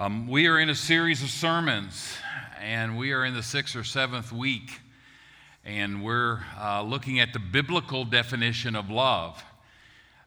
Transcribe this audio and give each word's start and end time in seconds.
Um, 0.00 0.28
we 0.28 0.46
are 0.46 0.60
in 0.60 0.70
a 0.70 0.76
series 0.76 1.24
of 1.24 1.28
sermons, 1.28 2.14
and 2.60 2.96
we 2.96 3.10
are 3.10 3.24
in 3.24 3.34
the 3.34 3.42
sixth 3.42 3.74
or 3.74 3.82
seventh 3.82 4.30
week, 4.30 4.78
and 5.64 6.04
we're 6.04 6.38
uh, 6.56 6.82
looking 6.82 7.18
at 7.18 7.32
the 7.32 7.40
biblical 7.40 8.04
definition 8.04 8.76
of 8.76 8.90
love. 8.90 9.42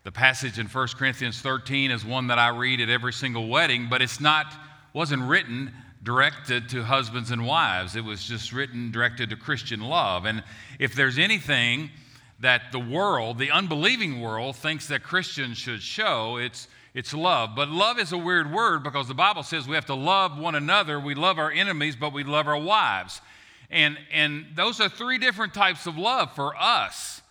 The 0.04 0.12
passage 0.12 0.60
in 0.60 0.68
1 0.68 0.88
Corinthians 0.98 1.40
13 1.40 1.90
is 1.90 2.04
one 2.04 2.28
that 2.28 2.38
I 2.38 2.50
read 2.50 2.82
at 2.82 2.90
every 2.90 3.14
single 3.14 3.48
wedding, 3.48 3.88
but 3.90 4.02
it's 4.02 4.20
not 4.20 4.54
wasn't 4.92 5.24
written 5.24 5.72
directed 6.04 6.68
to 6.72 6.84
husbands 6.84 7.32
and 7.32 7.48
wives. 7.48 7.96
It 7.96 8.04
was 8.04 8.26
just 8.26 8.52
written 8.52 8.92
directed 8.92 9.30
to 9.30 9.38
Christian 9.38 9.80
love. 9.80 10.26
And 10.26 10.44
if 10.80 10.96
there's 10.96 11.18
anything 11.18 11.92
that 12.42 12.74
the 12.74 12.80
world, 12.80 13.38
the 13.40 13.52
unbelieving 13.52 14.20
world, 14.20 14.58
thinks 14.58 14.88
that 14.88 15.02
Christians 15.02 15.58
should 15.58 15.82
show, 15.82 16.36
it's 16.36 16.68
it's 16.94 17.14
love. 17.14 17.52
But 17.56 17.70
love 17.70 18.00
is 18.00 18.12
a 18.12 18.18
weird 18.18 18.52
word 18.52 18.84
because 18.84 19.08
the 19.08 19.14
Bible 19.14 19.44
says 19.44 19.68
we 19.68 19.76
have 19.76 19.86
to 19.86 19.96
love 19.96 20.38
one 20.38 20.56
another. 20.56 21.00
We 21.00 21.16
love 21.16 21.40
our 21.40 21.52
enemies, 21.52 21.96
but 21.96 22.12
we 22.12 22.24
love 22.24 22.48
our 22.48 22.60
wives. 22.60 23.22
And, 23.70 23.98
and 24.12 24.48
those 24.56 24.82
are 24.82 24.90
three 24.90 25.18
different 25.18 25.54
types 25.54 25.88
of 25.88 25.98
love 25.98 26.36
for 26.36 26.54
us. 26.58 27.22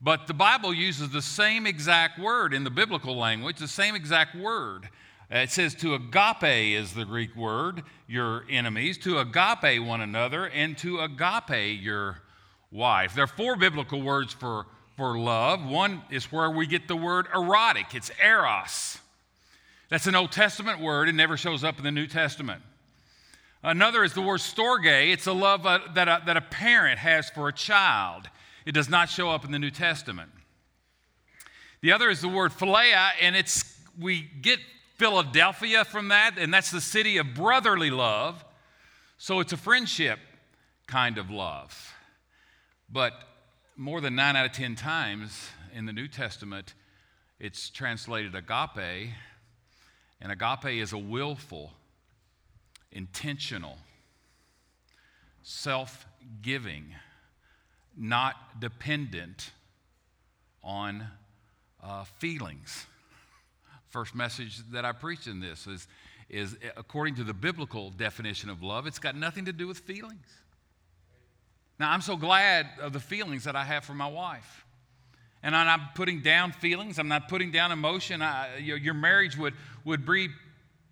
But 0.00 0.26
the 0.26 0.34
Bible 0.34 0.72
uses 0.74 1.10
the 1.10 1.22
same 1.22 1.66
exact 1.66 2.18
word 2.18 2.52
in 2.52 2.62
the 2.62 2.70
biblical 2.70 3.16
language, 3.16 3.56
the 3.56 3.66
same 3.66 3.94
exact 3.94 4.36
word. 4.36 4.88
It 5.30 5.50
says 5.50 5.74
to 5.76 5.94
agape 5.94 6.78
is 6.78 6.94
the 6.94 7.04
Greek 7.04 7.34
word, 7.34 7.82
your 8.06 8.44
enemies, 8.48 8.96
to 8.98 9.18
agape 9.18 9.82
one 9.82 10.00
another, 10.00 10.46
and 10.48 10.76
to 10.78 11.00
agape 11.00 11.82
your 11.82 12.20
wife. 12.70 13.14
There 13.14 13.24
are 13.24 13.26
four 13.26 13.56
biblical 13.56 14.00
words 14.00 14.32
for 14.32 14.66
for 14.98 15.16
love. 15.16 15.64
One 15.64 16.02
is 16.10 16.32
where 16.32 16.50
we 16.50 16.66
get 16.66 16.88
the 16.88 16.96
word 16.96 17.28
erotic, 17.32 17.94
it's 17.94 18.10
eros. 18.20 18.98
That's 19.90 20.08
an 20.08 20.16
Old 20.16 20.32
Testament 20.32 20.80
word, 20.80 21.08
it 21.08 21.14
never 21.14 21.36
shows 21.36 21.62
up 21.62 21.78
in 21.78 21.84
the 21.84 21.92
New 21.92 22.08
Testament. 22.08 22.62
Another 23.62 24.02
is 24.02 24.12
the 24.12 24.20
word 24.20 24.40
storge. 24.40 25.12
It's 25.12 25.28
a 25.28 25.32
love 25.32 25.64
uh, 25.64 25.78
that, 25.94 26.08
a, 26.08 26.22
that 26.26 26.36
a 26.36 26.40
parent 26.40 26.98
has 26.98 27.30
for 27.30 27.46
a 27.46 27.52
child. 27.52 28.28
It 28.66 28.72
does 28.72 28.88
not 28.88 29.08
show 29.08 29.30
up 29.30 29.44
in 29.44 29.52
the 29.52 29.58
New 29.60 29.70
Testament. 29.70 30.32
The 31.80 31.92
other 31.92 32.10
is 32.10 32.20
the 32.20 32.28
word 32.28 32.50
philia, 32.50 33.10
and 33.20 33.36
it's 33.36 33.78
we 34.00 34.28
get 34.42 34.58
Philadelphia 34.96 35.84
from 35.84 36.08
that, 36.08 36.38
and 36.38 36.52
that's 36.52 36.72
the 36.72 36.80
city 36.80 37.18
of 37.18 37.34
brotherly 37.34 37.90
love. 37.90 38.44
So 39.16 39.38
it's 39.38 39.52
a 39.52 39.56
friendship 39.56 40.18
kind 40.88 41.18
of 41.18 41.30
love. 41.30 41.94
But 42.90 43.12
more 43.78 44.00
than 44.00 44.16
nine 44.16 44.34
out 44.34 44.44
of 44.44 44.50
ten 44.50 44.74
times 44.74 45.50
in 45.72 45.86
the 45.86 45.92
New 45.92 46.08
Testament, 46.08 46.74
it's 47.38 47.70
translated 47.70 48.34
agape, 48.34 49.10
and 50.20 50.32
agape 50.32 50.82
is 50.82 50.92
a 50.92 50.98
willful, 50.98 51.70
intentional, 52.90 53.78
self 55.44 56.06
giving, 56.42 56.86
not 57.96 58.58
dependent 58.58 59.52
on 60.64 61.06
uh, 61.80 62.02
feelings. 62.18 62.84
First 63.90 64.12
message 64.12 64.58
that 64.72 64.84
I 64.84 64.90
preach 64.90 65.28
in 65.28 65.38
this 65.38 65.68
is, 65.68 65.86
is 66.28 66.56
according 66.76 67.14
to 67.14 67.22
the 67.24 67.32
biblical 67.32 67.90
definition 67.90 68.50
of 68.50 68.60
love, 68.60 68.88
it's 68.88 68.98
got 68.98 69.14
nothing 69.14 69.44
to 69.44 69.52
do 69.52 69.68
with 69.68 69.78
feelings. 69.78 70.26
Now, 71.78 71.92
I'm 71.92 72.00
so 72.00 72.16
glad 72.16 72.66
of 72.80 72.92
the 72.92 73.00
feelings 73.00 73.44
that 73.44 73.54
I 73.54 73.64
have 73.64 73.84
for 73.84 73.94
my 73.94 74.08
wife. 74.08 74.66
And 75.42 75.54
I'm 75.54 75.66
not 75.66 75.94
putting 75.94 76.20
down 76.20 76.52
feelings, 76.52 76.98
I'm 76.98 77.08
not 77.08 77.28
putting 77.28 77.52
down 77.52 77.70
emotion. 77.70 78.22
I, 78.22 78.56
your, 78.58 78.76
your, 78.76 78.94
marriage 78.94 79.36
would, 79.36 79.54
would 79.84 80.04
be, 80.04 80.30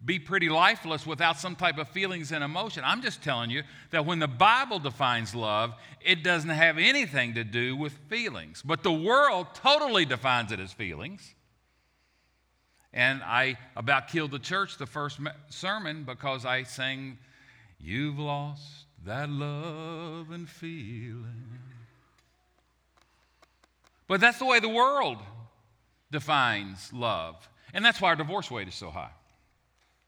be 0.05 0.21
pretty 0.21 0.49
lifeless 0.49 1.05
without 1.05 1.39
some 1.39 1.57
type 1.57 1.79
of 1.79 1.89
feelings 1.89 2.31
and 2.31 2.45
emotion. 2.45 2.85
I'm 2.87 3.03
just 3.03 3.25
telling 3.25 3.51
you 3.51 3.65
that 3.91 4.07
when 4.07 4.21
the 4.21 4.29
Bible 4.29 4.79
defines 4.79 5.35
love, 5.35 5.75
it 6.01 6.23
doesn't 6.23 6.51
have 6.51 6.79
anything 6.79 7.35
to 7.35 7.43
do 7.43 7.77
with 7.77 7.93
feelings. 8.09 8.63
But 8.65 8.85
the 8.85 8.93
world 8.93 9.49
totally 9.55 10.05
defines 10.05 10.53
it 10.53 10.61
as 10.61 10.73
feelings. 10.73 11.35
And 12.93 13.21
I 13.25 13.59
about 13.75 14.09
killed 14.09 14.31
the 14.31 14.39
church 14.39 14.79
the 14.79 14.87
first 14.87 15.19
sermon 15.51 16.05
because 16.05 16.47
I 16.47 16.63
sang, 16.63 17.19
You've 17.79 18.19
lost 18.19 18.86
that 19.07 19.31
love 19.31 20.31
and 20.31 20.49
feeling. 20.49 21.59
But 24.09 24.21
that's 24.21 24.39
the 24.39 24.47
way 24.47 24.61
the 24.61 24.69
world 24.69 25.19
defines 26.11 26.93
love. 26.93 27.49
And 27.75 27.85
that's 27.85 28.01
why 28.01 28.11
our 28.11 28.17
divorce 28.17 28.51
rate 28.51 28.69
is 28.69 28.75
so 28.75 28.91
high. 28.91 29.11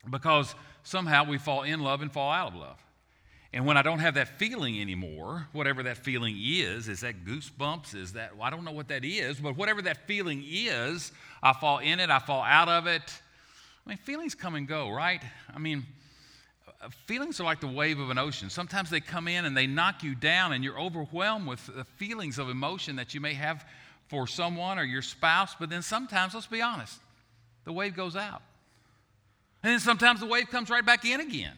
Because 0.08 0.54
somehow 0.82 1.24
we 1.24 1.38
fall 1.38 1.62
in 1.62 1.80
love 1.80 2.02
and 2.02 2.12
fall 2.12 2.30
out 2.30 2.48
of 2.48 2.54
love. 2.54 2.78
And 3.52 3.64
when 3.64 3.76
I 3.76 3.82
don't 3.82 4.00
have 4.00 4.14
that 4.14 4.38
feeling 4.38 4.80
anymore, 4.80 5.48
whatever 5.52 5.82
that 5.84 5.96
feeling 5.96 6.36
is, 6.38 6.86
is 6.88 7.00
that 7.00 7.24
goosebumps? 7.24 7.94
Is 7.94 8.12
that, 8.12 8.36
well, 8.36 8.46
I 8.46 8.50
don't 8.50 8.64
know 8.64 8.72
what 8.72 8.88
that 8.88 9.04
is, 9.04 9.38
but 9.38 9.56
whatever 9.56 9.80
that 9.82 10.06
feeling 10.06 10.44
is, 10.46 11.12
I 11.42 11.54
fall 11.54 11.78
in 11.78 11.98
it, 11.98 12.10
I 12.10 12.18
fall 12.18 12.42
out 12.42 12.68
of 12.68 12.86
it. 12.86 13.22
I 13.86 13.88
mean, 13.88 13.98
feelings 13.98 14.34
come 14.34 14.54
and 14.54 14.68
go, 14.68 14.90
right? 14.90 15.22
I 15.52 15.58
mean, 15.58 15.86
feelings 17.06 17.40
are 17.40 17.44
like 17.44 17.60
the 17.60 17.66
wave 17.66 17.98
of 17.98 18.10
an 18.10 18.18
ocean. 18.18 18.50
Sometimes 18.50 18.90
they 18.90 19.00
come 19.00 19.28
in 19.28 19.44
and 19.44 19.56
they 19.56 19.66
knock 19.66 20.02
you 20.02 20.14
down, 20.14 20.52
and 20.52 20.62
you're 20.62 20.78
overwhelmed 20.78 21.46
with 21.46 21.66
the 21.66 21.84
feelings 21.84 22.38
of 22.38 22.48
emotion 22.48 22.96
that 22.96 23.14
you 23.14 23.20
may 23.20 23.34
have 23.34 23.66
for 24.08 24.26
someone 24.26 24.78
or 24.78 24.84
your 24.84 25.02
spouse. 25.02 25.54
But 25.58 25.70
then 25.70 25.82
sometimes, 25.82 26.34
let's 26.34 26.46
be 26.46 26.62
honest, 26.62 27.00
the 27.64 27.72
wave 27.72 27.94
goes 27.94 28.16
out. 28.16 28.42
And 29.62 29.72
then 29.72 29.80
sometimes 29.80 30.20
the 30.20 30.26
wave 30.26 30.48
comes 30.50 30.70
right 30.70 30.86
back 30.86 31.04
in 31.04 31.20
again. 31.20 31.54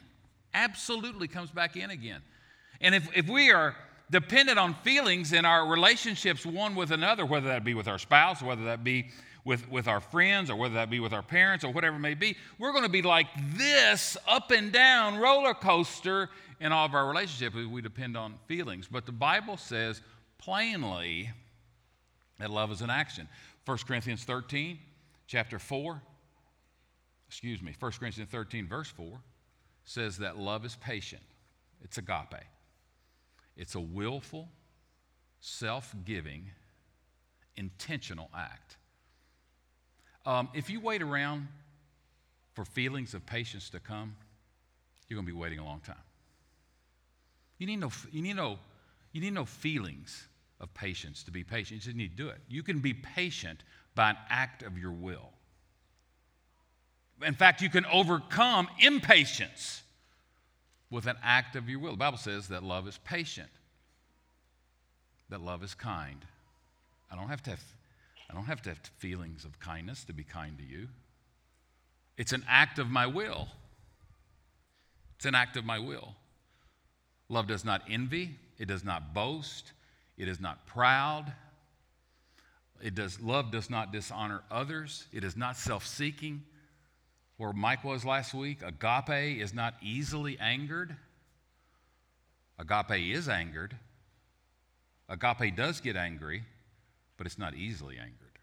Absolutely 0.54 1.28
comes 1.28 1.50
back 1.50 1.76
in 1.76 1.90
again. 1.90 2.22
And 2.80 2.94
if, 2.94 3.08
if 3.14 3.28
we 3.28 3.52
are 3.52 3.76
dependent 4.10 4.58
on 4.58 4.74
feelings 4.74 5.32
in 5.32 5.44
our 5.44 5.66
relationships 5.66 6.44
one 6.44 6.74
with 6.74 6.90
another, 6.90 7.26
whether 7.26 7.48
that 7.48 7.62
be 7.62 7.74
with 7.74 7.86
our 7.86 7.98
spouse, 7.98 8.42
whether 8.42 8.64
that 8.64 8.82
be 8.82 9.10
with, 9.50 9.68
with 9.68 9.88
our 9.88 10.00
friends 10.00 10.48
or 10.48 10.54
whether 10.54 10.74
that 10.74 10.90
be 10.90 11.00
with 11.00 11.12
our 11.12 11.24
parents 11.24 11.64
or 11.64 11.72
whatever 11.72 11.96
it 11.96 12.00
may 12.00 12.14
be, 12.14 12.36
we're 12.60 12.70
going 12.70 12.84
to 12.84 12.88
be 12.88 13.02
like 13.02 13.26
this 13.56 14.16
up 14.28 14.52
and 14.52 14.70
down 14.70 15.18
roller 15.18 15.54
coaster 15.54 16.30
in 16.60 16.70
all 16.70 16.86
of 16.86 16.94
our 16.94 17.08
relationships. 17.08 17.56
We 17.56 17.82
depend 17.82 18.16
on 18.16 18.34
feelings. 18.46 18.86
But 18.88 19.06
the 19.06 19.12
Bible 19.12 19.56
says 19.56 20.02
plainly 20.38 21.30
that 22.38 22.48
love 22.48 22.70
is 22.70 22.80
an 22.80 22.90
action. 22.90 23.26
1 23.64 23.78
Corinthians 23.88 24.22
13, 24.22 24.78
chapter 25.26 25.58
4, 25.58 26.00
excuse 27.26 27.60
me, 27.60 27.74
1 27.76 27.92
Corinthians 27.98 28.30
13, 28.30 28.68
verse 28.68 28.88
4 28.88 29.18
says 29.84 30.18
that 30.18 30.38
love 30.38 30.64
is 30.64 30.76
patient. 30.76 31.22
It's 31.82 31.98
agape. 31.98 32.44
It's 33.56 33.74
a 33.74 33.80
willful, 33.80 34.48
self 35.40 35.92
giving, 36.04 36.52
intentional 37.56 38.30
act. 38.32 38.76
Um, 40.26 40.48
if 40.54 40.70
you 40.70 40.80
wait 40.80 41.02
around 41.02 41.48
for 42.54 42.64
feelings 42.64 43.14
of 43.14 43.24
patience 43.24 43.70
to 43.70 43.80
come, 43.80 44.16
you're 45.08 45.16
going 45.16 45.26
to 45.26 45.32
be 45.32 45.38
waiting 45.38 45.58
a 45.58 45.64
long 45.64 45.80
time. 45.80 45.96
You 47.58 47.66
need 47.66 47.80
no, 47.80 47.90
you 48.12 48.22
need 48.22 48.36
no, 48.36 48.58
you 49.12 49.20
need 49.20 49.34
no 49.34 49.44
feelings 49.44 50.26
of 50.60 50.72
patience 50.74 51.22
to 51.24 51.30
be 51.30 51.42
patient. 51.42 51.80
You 51.80 51.84
just 51.84 51.96
need 51.96 52.16
to 52.16 52.22
do 52.22 52.28
it. 52.28 52.38
You 52.48 52.62
can 52.62 52.80
be 52.80 52.94
patient 52.94 53.62
by 53.94 54.10
an 54.10 54.16
act 54.28 54.62
of 54.62 54.78
your 54.78 54.92
will. 54.92 55.30
In 57.22 57.34
fact, 57.34 57.60
you 57.60 57.68
can 57.68 57.84
overcome 57.86 58.68
impatience 58.78 59.82
with 60.90 61.06
an 61.06 61.16
act 61.22 61.56
of 61.56 61.68
your 61.68 61.80
will. 61.80 61.92
The 61.92 61.98
Bible 61.98 62.18
says 62.18 62.48
that 62.48 62.62
love 62.62 62.88
is 62.88 62.98
patient, 63.04 63.50
that 65.28 65.40
love 65.40 65.62
is 65.62 65.74
kind. 65.74 66.24
I 67.10 67.16
don't 67.16 67.28
have 67.28 67.42
to 67.44 67.50
have 67.50 67.62
I 68.30 68.34
don't 68.34 68.44
have 68.44 68.62
to 68.62 68.70
have 68.70 68.78
feelings 68.98 69.44
of 69.44 69.58
kindness 69.58 70.04
to 70.04 70.12
be 70.12 70.22
kind 70.22 70.56
to 70.58 70.64
you. 70.64 70.88
It's 72.16 72.32
an 72.32 72.44
act 72.48 72.78
of 72.78 72.88
my 72.88 73.06
will. 73.06 73.48
It's 75.16 75.26
an 75.26 75.34
act 75.34 75.56
of 75.56 75.64
my 75.64 75.78
will. 75.80 76.14
Love 77.28 77.48
does 77.48 77.64
not 77.64 77.82
envy, 77.88 78.36
it 78.58 78.66
does 78.66 78.84
not 78.84 79.14
boast, 79.14 79.72
it 80.16 80.28
is 80.28 80.40
not 80.40 80.66
proud. 80.66 81.32
It 82.82 82.94
does 82.94 83.20
love 83.20 83.50
does 83.50 83.68
not 83.68 83.92
dishonor 83.92 84.42
others. 84.50 85.06
It 85.12 85.22
is 85.22 85.36
not 85.36 85.56
self-seeking. 85.56 86.42
Where 87.36 87.52
Mike 87.52 87.84
was 87.84 88.04
last 88.04 88.32
week, 88.32 88.62
agape 88.62 89.38
is 89.40 89.52
not 89.52 89.74
easily 89.82 90.38
angered. 90.38 90.96
Agape 92.58 93.14
is 93.14 93.28
angered. 93.28 93.76
Agape 95.08 95.56
does 95.56 95.80
get 95.80 95.96
angry, 95.96 96.44
but 97.20 97.26
it's 97.26 97.38
not 97.38 97.54
easily 97.54 97.98
angered. 97.98 98.38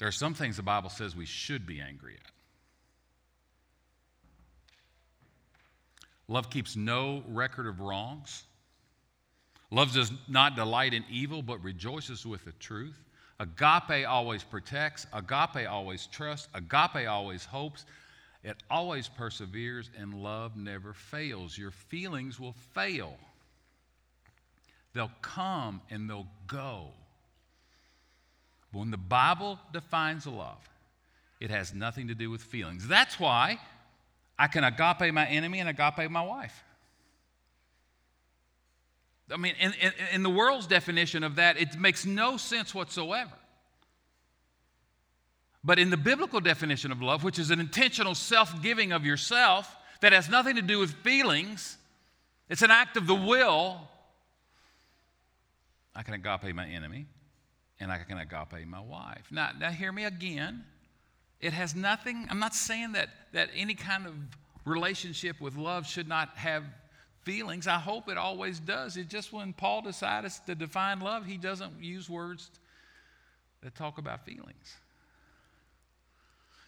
There 0.00 0.08
are 0.08 0.12
some 0.12 0.34
things 0.34 0.56
the 0.56 0.64
Bible 0.64 0.90
says 0.90 1.14
we 1.14 1.24
should 1.24 1.64
be 1.64 1.80
angry 1.80 2.14
at. 2.14 2.32
Love 6.26 6.50
keeps 6.50 6.74
no 6.74 7.22
record 7.28 7.68
of 7.68 7.78
wrongs. 7.78 8.42
Love 9.70 9.92
does 9.92 10.10
not 10.26 10.56
delight 10.56 10.92
in 10.92 11.04
evil, 11.08 11.40
but 11.40 11.62
rejoices 11.62 12.26
with 12.26 12.44
the 12.44 12.50
truth. 12.58 12.98
Agape 13.38 14.04
always 14.04 14.42
protects. 14.42 15.06
Agape 15.12 15.70
always 15.70 16.08
trusts. 16.08 16.48
Agape 16.52 17.06
always 17.08 17.44
hopes. 17.44 17.84
It 18.42 18.56
always 18.68 19.08
perseveres, 19.08 19.88
and 19.96 20.14
love 20.14 20.56
never 20.56 20.94
fails. 20.94 21.56
Your 21.56 21.70
feelings 21.70 22.40
will 22.40 22.54
fail, 22.74 23.16
they'll 24.96 25.10
come 25.22 25.80
and 25.90 26.08
they'll 26.08 26.28
go. 26.46 26.88
But 28.72 28.80
when 28.80 28.90
the 28.90 28.96
Bible 28.96 29.58
defines 29.72 30.26
love, 30.26 30.68
it 31.40 31.50
has 31.50 31.74
nothing 31.74 32.08
to 32.08 32.14
do 32.14 32.30
with 32.30 32.42
feelings. 32.42 32.88
That's 32.88 33.20
why 33.20 33.60
I 34.38 34.48
can 34.48 34.64
agape 34.64 35.12
my 35.12 35.26
enemy 35.26 35.60
and 35.60 35.68
agape 35.68 36.10
my 36.10 36.22
wife. 36.22 36.64
I 39.30 39.36
mean, 39.36 39.54
in, 39.60 39.72
in, 39.74 39.92
in, 40.12 40.22
the 40.22 40.30
world's 40.30 40.68
definition 40.68 41.24
of 41.24 41.36
that, 41.36 41.60
it 41.60 41.78
makes 41.78 42.06
no 42.06 42.36
sense 42.36 42.74
whatsoever. 42.74 43.32
But 45.64 45.80
in 45.80 45.90
the 45.90 45.96
biblical 45.96 46.40
definition 46.40 46.92
of 46.92 47.02
love, 47.02 47.24
which 47.24 47.40
is 47.40 47.50
an 47.50 47.58
intentional 47.58 48.14
self 48.14 48.62
giving 48.62 48.92
of 48.92 49.04
yourself 49.04 49.74
that 50.00 50.12
has 50.12 50.28
nothing 50.28 50.54
to 50.56 50.62
do 50.62 50.78
with 50.78 50.92
feelings, 50.92 51.76
it's 52.48 52.62
an 52.62 52.70
act 52.70 52.96
of 52.96 53.08
the 53.08 53.16
will. 53.16 53.88
I 55.96 56.02
can 56.02 56.14
agape 56.14 56.54
my 56.54 56.66
enemy 56.66 57.06
and 57.80 57.90
I 57.90 57.98
can 57.98 58.18
agape 58.18 58.66
my 58.68 58.80
wife. 58.80 59.26
Now, 59.30 59.50
now 59.58 59.70
hear 59.70 59.90
me 59.90 60.04
again. 60.04 60.64
It 61.40 61.52
has 61.54 61.74
nothing, 61.74 62.26
I'm 62.30 62.38
not 62.38 62.54
saying 62.54 62.92
that, 62.92 63.08
that 63.32 63.48
any 63.54 63.74
kind 63.74 64.06
of 64.06 64.14
relationship 64.64 65.40
with 65.40 65.56
love 65.56 65.86
should 65.86 66.08
not 66.08 66.36
have 66.36 66.64
feelings. 67.22 67.66
I 67.66 67.78
hope 67.78 68.08
it 68.08 68.18
always 68.18 68.60
does. 68.60 68.96
It's 68.96 69.10
just 69.10 69.32
when 69.32 69.52
Paul 69.52 69.82
decides 69.82 70.38
to 70.40 70.54
define 70.54 71.00
love, 71.00 71.24
he 71.24 71.38
doesn't 71.38 71.82
use 71.82 72.08
words 72.10 72.50
that 73.62 73.74
talk 73.74 73.98
about 73.98 74.24
feelings. 74.24 74.76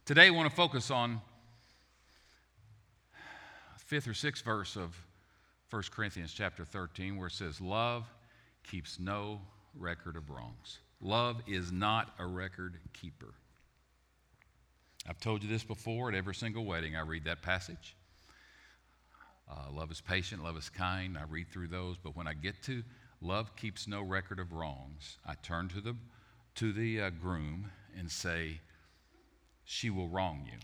Today, 0.05 0.27
I 0.27 0.31
want 0.31 0.49
to 0.49 0.57
focus 0.57 0.91
on 0.91 1.21
fifth 3.77 4.09
or 4.09 4.15
sixth 4.15 4.45
verse 4.45 4.77
of 4.77 4.97
1 5.71 5.83
Corinthians 5.91 6.33
chapter 6.33 6.65
13, 6.65 7.17
where 7.19 7.27
it 7.27 7.35
says, 7.35 7.61
Love 7.61 8.05
keeps 8.71 8.99
no 8.99 9.41
record 9.75 10.17
of 10.17 10.31
wrongs. 10.31 10.79
Love 11.01 11.43
is 11.47 11.73
not 11.73 12.15
a 12.19 12.27
record 12.27 12.79
keeper. 12.93 13.35
I've 15.09 15.21
told 15.21 15.43
you 15.43 15.49
this 15.49 15.65
before 15.65 16.09
at 16.09 16.15
every 16.15 16.35
single 16.35 16.65
wedding. 16.65 16.97
I 16.97 17.01
read 17.01 17.25
that 17.25 17.43
passage. 17.43 17.97
Uh, 19.51 19.71
love 19.73 19.91
is 19.91 20.01
patient, 20.01 20.45
love 20.45 20.59
is 20.59 20.69
kind. 20.69 21.17
I 21.17 21.23
read 21.29 21.49
through 21.51 21.69
those, 21.69 21.97
but 21.97 22.15
when 22.15 22.27
I 22.27 22.35
get 22.35 22.63
to 22.65 22.83
love 23.23 23.57
keeps 23.57 23.89
no 23.89 24.03
record 24.03 24.39
of 24.39 24.53
wrongs, 24.53 25.17
I 25.27 25.35
turn 25.43 25.69
to 25.69 25.81
the 25.81 25.97
to 26.57 26.73
the 26.73 27.01
uh, 27.03 27.11
groom 27.11 27.71
and 27.97 28.11
say, 28.11 28.61
she 29.65 29.91
will 29.91 30.09
wrong 30.09 30.43
you. 30.47 30.59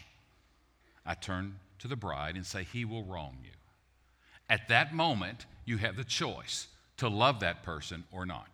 I 1.07 1.15
turn 1.15 1.61
to 1.79 1.89
the 1.89 1.97
bride 1.97 2.37
and 2.37 2.47
say, 2.47 2.65
He 2.65 2.85
will 2.85 3.05
wrong 3.05 3.37
you. 3.45 3.51
At 4.49 4.69
that 4.69 4.95
moment, 4.95 5.47
you 5.67 5.77
have 5.77 5.97
the 5.97 6.05
choice 6.05 6.69
to 6.99 7.09
love 7.09 7.41
that 7.41 7.63
person 7.63 8.05
or 8.13 8.25
not. 8.27 8.49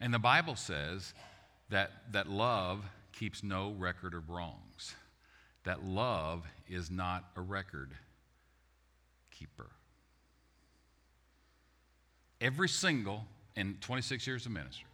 And 0.00 0.14
the 0.14 0.18
Bible 0.18 0.56
says 0.56 1.12
that, 1.70 1.90
that 2.12 2.28
love 2.28 2.84
keeps 3.12 3.42
no 3.42 3.74
record 3.78 4.14
of 4.14 4.30
wrongs, 4.30 4.94
that 5.64 5.84
love 5.84 6.44
is 6.68 6.90
not 6.90 7.24
a 7.36 7.40
record 7.40 7.92
keeper. 9.30 9.66
Every 12.40 12.68
single, 12.68 13.24
in 13.56 13.76
26 13.80 14.26
years 14.26 14.46
of 14.46 14.52
ministry, 14.52 14.86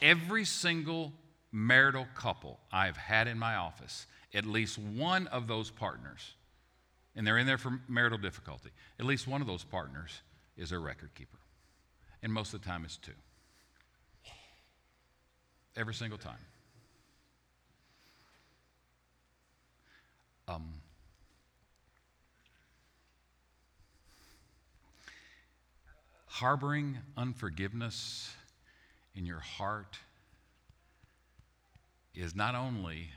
every 0.00 0.44
single 0.44 1.12
marital 1.52 2.06
couple 2.16 2.58
I've 2.72 2.96
had 2.96 3.28
in 3.28 3.38
my 3.38 3.54
office, 3.54 4.06
at 4.34 4.44
least 4.44 4.78
one 4.78 5.28
of 5.28 5.46
those 5.46 5.70
partners, 5.70 6.34
and 7.14 7.24
they're 7.24 7.38
in 7.38 7.46
there 7.46 7.58
for 7.58 7.78
marital 7.86 8.18
difficulty, 8.18 8.70
at 8.98 9.06
least 9.06 9.28
one 9.28 9.40
of 9.40 9.46
those 9.46 9.62
partners 9.62 10.22
is 10.56 10.72
a 10.72 10.78
record 10.78 11.14
keeper. 11.14 11.38
And 12.22 12.32
most 12.32 12.54
of 12.54 12.62
the 12.62 12.68
time 12.68 12.84
it's 12.84 12.96
two. 12.96 13.12
Every 15.76 15.94
single 15.94 16.18
time. 16.18 16.36
Um, 20.48 20.74
harboring 26.26 26.98
unforgiveness 27.16 28.34
in 29.14 29.24
your 29.24 29.38
heart 29.38 29.98
is 32.14 32.34
not 32.34 32.54
only 32.54 33.10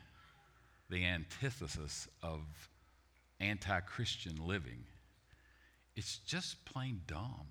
the 0.89 1.03
antithesis 1.03 2.07
of 2.21 2.41
anti 3.39 3.79
Christian 3.81 4.37
living, 4.45 4.85
it's 5.95 6.17
just 6.19 6.63
plain 6.65 7.01
dumb. 7.07 7.47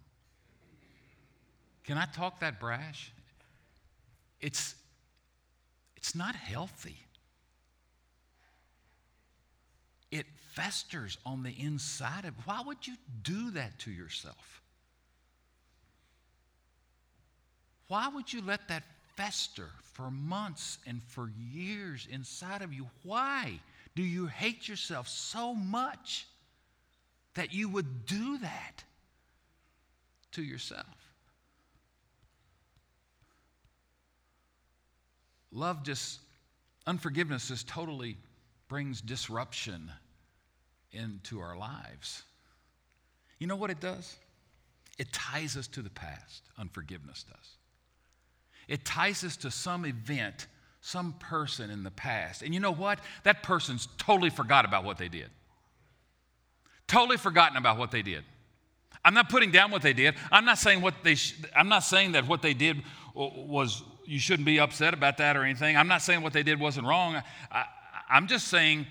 Can 1.84 1.98
I 1.98 2.06
talk 2.06 2.40
that 2.40 2.60
brash? 2.60 3.12
It's, 4.40 4.74
it's 5.96 6.14
not 6.14 6.34
healthy. 6.34 6.96
It 10.10 10.26
festers 10.52 11.18
on 11.26 11.42
the 11.42 11.54
inside 11.58 12.24
of 12.24 12.34
why 12.46 12.62
would 12.64 12.86
you 12.86 12.94
do 13.22 13.50
that 13.52 13.78
to 13.80 13.90
yourself? 13.90 14.62
Why 17.88 18.08
would 18.08 18.32
you 18.32 18.40
let 18.40 18.68
that 18.68 18.84
fester 19.16 19.70
for 19.94 20.10
months 20.10 20.78
and 20.86 21.00
for 21.08 21.30
years 21.50 22.06
inside 22.10 22.62
of 22.62 22.72
you. 22.72 22.88
Why 23.02 23.60
do 23.94 24.02
you 24.02 24.26
hate 24.26 24.68
yourself 24.68 25.08
so 25.08 25.54
much 25.54 26.26
that 27.34 27.52
you 27.52 27.68
would 27.68 28.06
do 28.06 28.38
that 28.38 28.84
to 30.32 30.42
yourself? 30.42 30.86
Love 35.52 35.84
just, 35.84 36.20
unforgiveness 36.86 37.48
just 37.48 37.68
totally 37.68 38.16
brings 38.68 39.00
disruption 39.00 39.90
into 40.92 41.40
our 41.40 41.56
lives. 41.56 42.22
You 43.38 43.46
know 43.46 43.56
what 43.56 43.70
it 43.70 43.80
does? 43.80 44.16
It 44.98 45.12
ties 45.12 45.56
us 45.56 45.66
to 45.68 45.82
the 45.82 45.90
past, 45.90 46.42
unforgiveness 46.58 47.24
does. 47.24 47.50
It 48.68 48.84
ties 48.84 49.24
us 49.24 49.36
to 49.38 49.50
some 49.50 49.84
event, 49.84 50.46
some 50.80 51.14
person 51.14 51.70
in 51.70 51.82
the 51.82 51.90
past. 51.90 52.42
And 52.42 52.54
you 52.54 52.60
know 52.60 52.72
what? 52.72 53.00
That 53.24 53.42
person's 53.42 53.88
totally 53.98 54.30
forgot 54.30 54.64
about 54.64 54.84
what 54.84 54.98
they 54.98 55.08
did. 55.08 55.30
Totally 56.86 57.16
forgotten 57.16 57.56
about 57.56 57.78
what 57.78 57.90
they 57.90 58.02
did. 58.02 58.24
I'm 59.04 59.14
not 59.14 59.28
putting 59.28 59.50
down 59.50 59.70
what 59.70 59.82
they 59.82 59.92
did. 59.92 60.14
I'm 60.32 60.44
not 60.44 60.58
saying 60.58 60.80
what 60.80 60.94
they 61.02 61.14
sh- 61.14 61.34
I'm 61.54 61.68
not 61.68 61.80
saying 61.80 62.12
that 62.12 62.26
what 62.26 62.42
they 62.42 62.54
did 62.54 62.82
was 63.14 63.82
you 64.06 64.18
shouldn't 64.18 64.46
be 64.46 64.58
upset 64.58 64.94
about 64.94 65.18
that 65.18 65.36
or 65.36 65.44
anything. 65.44 65.76
I'm 65.76 65.88
not 65.88 66.02
saying 66.02 66.22
what 66.22 66.32
they 66.32 66.42
did 66.42 66.58
wasn't 66.58 66.86
wrong. 66.86 67.22
I, 67.50 67.64
I'm 68.08 68.26
just 68.26 68.48
saying 68.48 68.86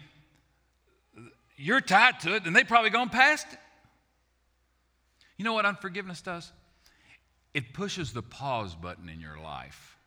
you're 1.55 1.81
tied 1.81 2.19
to 2.21 2.35
it 2.35 2.45
and 2.45 2.55
they 2.55 2.63
probably 2.63 2.89
gone 2.89 3.09
past 3.09 3.47
it. 3.51 3.59
You 5.37 5.45
know 5.45 5.53
what 5.53 5.65
unforgiveness 5.65 6.21
does? 6.21 6.51
it 7.53 7.73
pushes 7.73 8.13
the 8.13 8.21
pause 8.21 8.75
button 8.75 9.09
in 9.09 9.19
your 9.21 9.37
life 9.37 9.97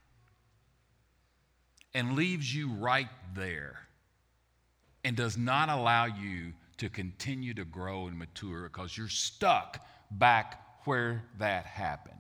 and 1.95 2.15
leaves 2.15 2.53
you 2.53 2.71
right 2.73 3.09
there 3.35 3.79
and 5.05 5.17
does 5.17 5.39
not 5.39 5.69
allow 5.69 6.07
you 6.07 6.53
to 6.79 6.89
continue 6.89 7.55
to 7.55 7.65
grow 7.65 8.07
and 8.07 8.19
mature 8.19 8.65
because 8.65 8.97
you're 8.97 9.09
stuck 9.09 9.85
back 10.11 10.63
where 10.85 11.23
that 11.39 11.67
happened. 11.67 12.15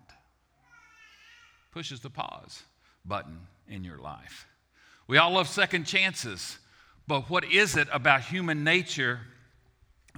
Pushes 1.71 2.01
the 2.01 2.11
pause 2.11 2.63
button 3.05 3.39
in 3.69 3.85
your 3.85 3.99
life. 3.99 4.47
We 5.07 5.19
all 5.19 5.33
love 5.33 5.49
second 5.49 5.85
chances, 5.85 6.59
but 7.07 7.31
what 7.31 7.45
is 7.45 7.77
it 7.77 7.87
about 7.93 8.23
human 8.23 8.65
nature 8.65 9.21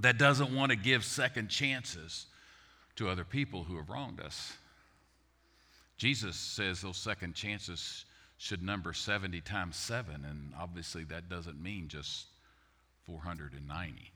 that 0.01 0.19
doesn't 0.19 0.55
want 0.55 0.71
to 0.71 0.77
give 0.77 1.05
second 1.05 1.49
chances 1.49 2.27
to 2.97 3.09
other 3.09 3.25
people 3.25 3.65
who 3.65 3.77
have 3.77 3.91
wronged 3.91 4.21
us? 4.21 4.57
Jesus 5.99 6.37
says 6.37 6.81
those 6.81 6.97
second 6.97 7.35
chances 7.35 8.05
should 8.39 8.63
number 8.63 8.93
70 8.93 9.41
times 9.41 9.77
7, 9.77 10.25
and 10.25 10.53
obviously 10.59 11.03
that 11.05 11.29
doesn't 11.29 11.61
mean 11.61 11.89
just 11.89 12.27
490. 13.05 14.13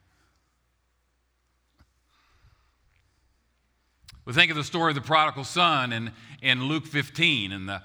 We 4.25 4.33
think 4.33 4.51
of 4.51 4.57
the 4.57 4.65
story 4.65 4.93
of 4.93 4.95
the 4.95 5.01
prodigal 5.01 5.45
son 5.45 5.93
in, 5.93 6.13
in 6.41 6.65
Luke 6.65 6.87
15, 6.87 7.51
and 7.51 7.69
the 7.69 7.83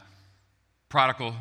prodigal 0.88 1.34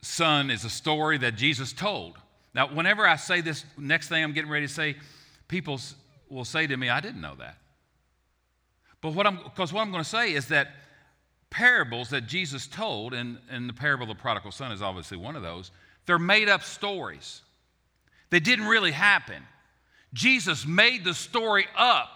son 0.00 0.50
is 0.50 0.64
a 0.64 0.70
story 0.70 1.18
that 1.18 1.36
Jesus 1.36 1.72
told. 1.72 2.18
Now, 2.52 2.66
whenever 2.66 3.06
I 3.06 3.16
say 3.16 3.40
this 3.40 3.64
next 3.78 4.08
thing 4.08 4.24
I'm 4.24 4.32
getting 4.32 4.50
ready 4.50 4.66
to 4.66 4.72
say, 4.72 4.96
people 5.46 5.78
will 6.28 6.44
say 6.44 6.66
to 6.66 6.76
me, 6.76 6.88
I 6.88 7.00
didn't 7.00 7.20
know 7.20 7.34
that. 7.38 7.58
But 9.00 9.14
what 9.14 9.26
I'm, 9.26 9.38
because 9.44 9.72
what 9.72 9.82
I'm 9.82 9.92
going 9.92 10.02
to 10.02 10.08
say 10.08 10.32
is 10.32 10.48
that 10.48 10.68
parables 11.50 12.10
that 12.10 12.26
Jesus 12.26 12.66
told, 12.66 13.14
and, 13.14 13.38
and 13.50 13.68
the 13.68 13.74
parable 13.74 14.04
of 14.04 14.16
the 14.16 14.20
prodigal 14.20 14.50
son 14.50 14.72
is 14.72 14.82
obviously 14.82 15.16
one 15.16 15.36
of 15.36 15.42
those, 15.42 15.70
they're 16.06 16.18
made 16.18 16.48
up 16.48 16.64
stories. 16.64 17.42
They 18.30 18.40
didn't 18.40 18.66
really 18.66 18.90
happen. 18.90 19.42
Jesus 20.12 20.66
made 20.66 21.04
the 21.04 21.14
story 21.14 21.66
up 21.76 22.08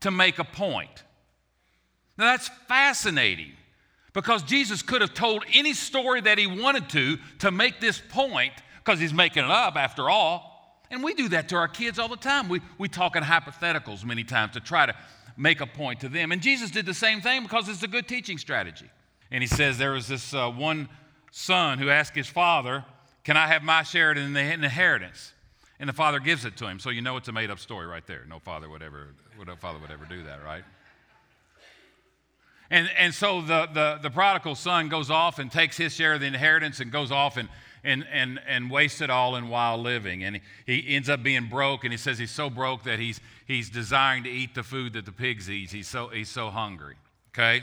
to 0.00 0.10
make 0.10 0.38
a 0.38 0.44
point. 0.44 1.03
Now 2.16 2.26
that's 2.26 2.48
fascinating 2.68 3.52
because 4.12 4.42
Jesus 4.42 4.82
could 4.82 5.00
have 5.00 5.14
told 5.14 5.44
any 5.52 5.74
story 5.74 6.20
that 6.22 6.38
he 6.38 6.46
wanted 6.46 6.88
to 6.90 7.18
to 7.40 7.50
make 7.50 7.80
this 7.80 8.00
point 8.10 8.52
because 8.84 9.00
he's 9.00 9.12
making 9.12 9.44
it 9.44 9.50
up 9.50 9.76
after 9.76 10.08
all. 10.08 10.52
And 10.90 11.02
we 11.02 11.14
do 11.14 11.28
that 11.30 11.48
to 11.48 11.56
our 11.56 11.68
kids 11.68 11.98
all 11.98 12.08
the 12.08 12.16
time. 12.16 12.48
We, 12.48 12.60
we 12.78 12.88
talk 12.88 13.16
in 13.16 13.22
hypotheticals 13.22 14.04
many 14.04 14.22
times 14.22 14.52
to 14.52 14.60
try 14.60 14.86
to 14.86 14.94
make 15.36 15.60
a 15.60 15.66
point 15.66 16.00
to 16.00 16.08
them. 16.08 16.30
And 16.30 16.40
Jesus 16.40 16.70
did 16.70 16.86
the 16.86 16.94
same 16.94 17.20
thing 17.20 17.42
because 17.42 17.68
it's 17.68 17.82
a 17.82 17.88
good 17.88 18.06
teaching 18.06 18.38
strategy. 18.38 18.88
And 19.30 19.42
he 19.42 19.48
says 19.48 19.78
there 19.78 19.92
was 19.92 20.06
this 20.06 20.32
uh, 20.32 20.50
one 20.50 20.88
son 21.32 21.78
who 21.78 21.90
asked 21.90 22.14
his 22.14 22.28
father, 22.28 22.84
Can 23.24 23.36
I 23.36 23.48
have 23.48 23.62
my 23.62 23.82
share 23.82 24.12
in 24.12 24.32
the 24.32 24.40
inheritance? 24.40 25.32
And 25.80 25.88
the 25.88 25.94
father 25.94 26.20
gives 26.20 26.44
it 26.44 26.56
to 26.58 26.68
him. 26.68 26.78
So 26.78 26.90
you 26.90 27.02
know 27.02 27.16
it's 27.16 27.26
a 27.26 27.32
made 27.32 27.50
up 27.50 27.58
story 27.58 27.86
right 27.86 28.06
there. 28.06 28.24
No 28.28 28.38
father 28.38 28.70
would 28.70 28.82
ever, 28.82 29.14
no 29.44 29.56
father 29.56 29.80
would 29.80 29.90
ever 29.90 30.04
do 30.04 30.22
that, 30.22 30.44
right? 30.44 30.62
And, 32.70 32.90
and 32.98 33.14
so 33.14 33.40
the, 33.40 33.66
the, 33.72 33.98
the 34.02 34.10
prodigal 34.10 34.54
son 34.54 34.88
goes 34.88 35.10
off 35.10 35.38
and 35.38 35.50
takes 35.50 35.76
his 35.76 35.94
share 35.94 36.14
of 36.14 36.20
the 36.20 36.26
inheritance 36.26 36.80
and 36.80 36.90
goes 36.90 37.12
off 37.12 37.36
and, 37.36 37.48
and, 37.84 38.06
and, 38.10 38.40
and 38.48 38.70
wastes 38.70 39.00
it 39.00 39.10
all 39.10 39.36
in 39.36 39.48
wild 39.48 39.82
living. 39.82 40.24
And 40.24 40.40
he, 40.66 40.80
he 40.80 40.96
ends 40.96 41.08
up 41.08 41.22
being 41.22 41.46
broke, 41.46 41.84
and 41.84 41.92
he 41.92 41.98
says 41.98 42.18
he's 42.18 42.30
so 42.30 42.48
broke 42.48 42.84
that 42.84 42.98
he's, 42.98 43.20
he's 43.46 43.68
desiring 43.68 44.24
to 44.24 44.30
eat 44.30 44.54
the 44.54 44.62
food 44.62 44.94
that 44.94 45.04
the 45.04 45.12
pigs 45.12 45.50
eat. 45.50 45.70
He's 45.70 45.88
so, 45.88 46.08
he's 46.08 46.30
so 46.30 46.50
hungry, 46.50 46.96
okay? 47.34 47.62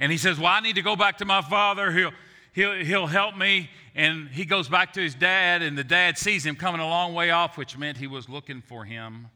And 0.00 0.10
he 0.10 0.18
says, 0.18 0.38
Well, 0.38 0.48
I 0.48 0.60
need 0.60 0.76
to 0.76 0.82
go 0.82 0.96
back 0.96 1.18
to 1.18 1.24
my 1.24 1.42
father. 1.42 1.90
He'll, 1.92 2.12
he'll, 2.52 2.84
he'll 2.84 3.06
help 3.06 3.36
me. 3.36 3.70
And 3.94 4.28
he 4.28 4.44
goes 4.44 4.68
back 4.68 4.92
to 4.94 5.00
his 5.00 5.14
dad, 5.14 5.62
and 5.62 5.76
the 5.76 5.84
dad 5.84 6.18
sees 6.18 6.44
him 6.44 6.56
coming 6.56 6.80
a 6.80 6.88
long 6.88 7.14
way 7.14 7.30
off, 7.30 7.56
which 7.56 7.78
meant 7.78 7.96
he 7.96 8.06
was 8.06 8.28
looking 8.28 8.60
for 8.60 8.84
him. 8.84 9.28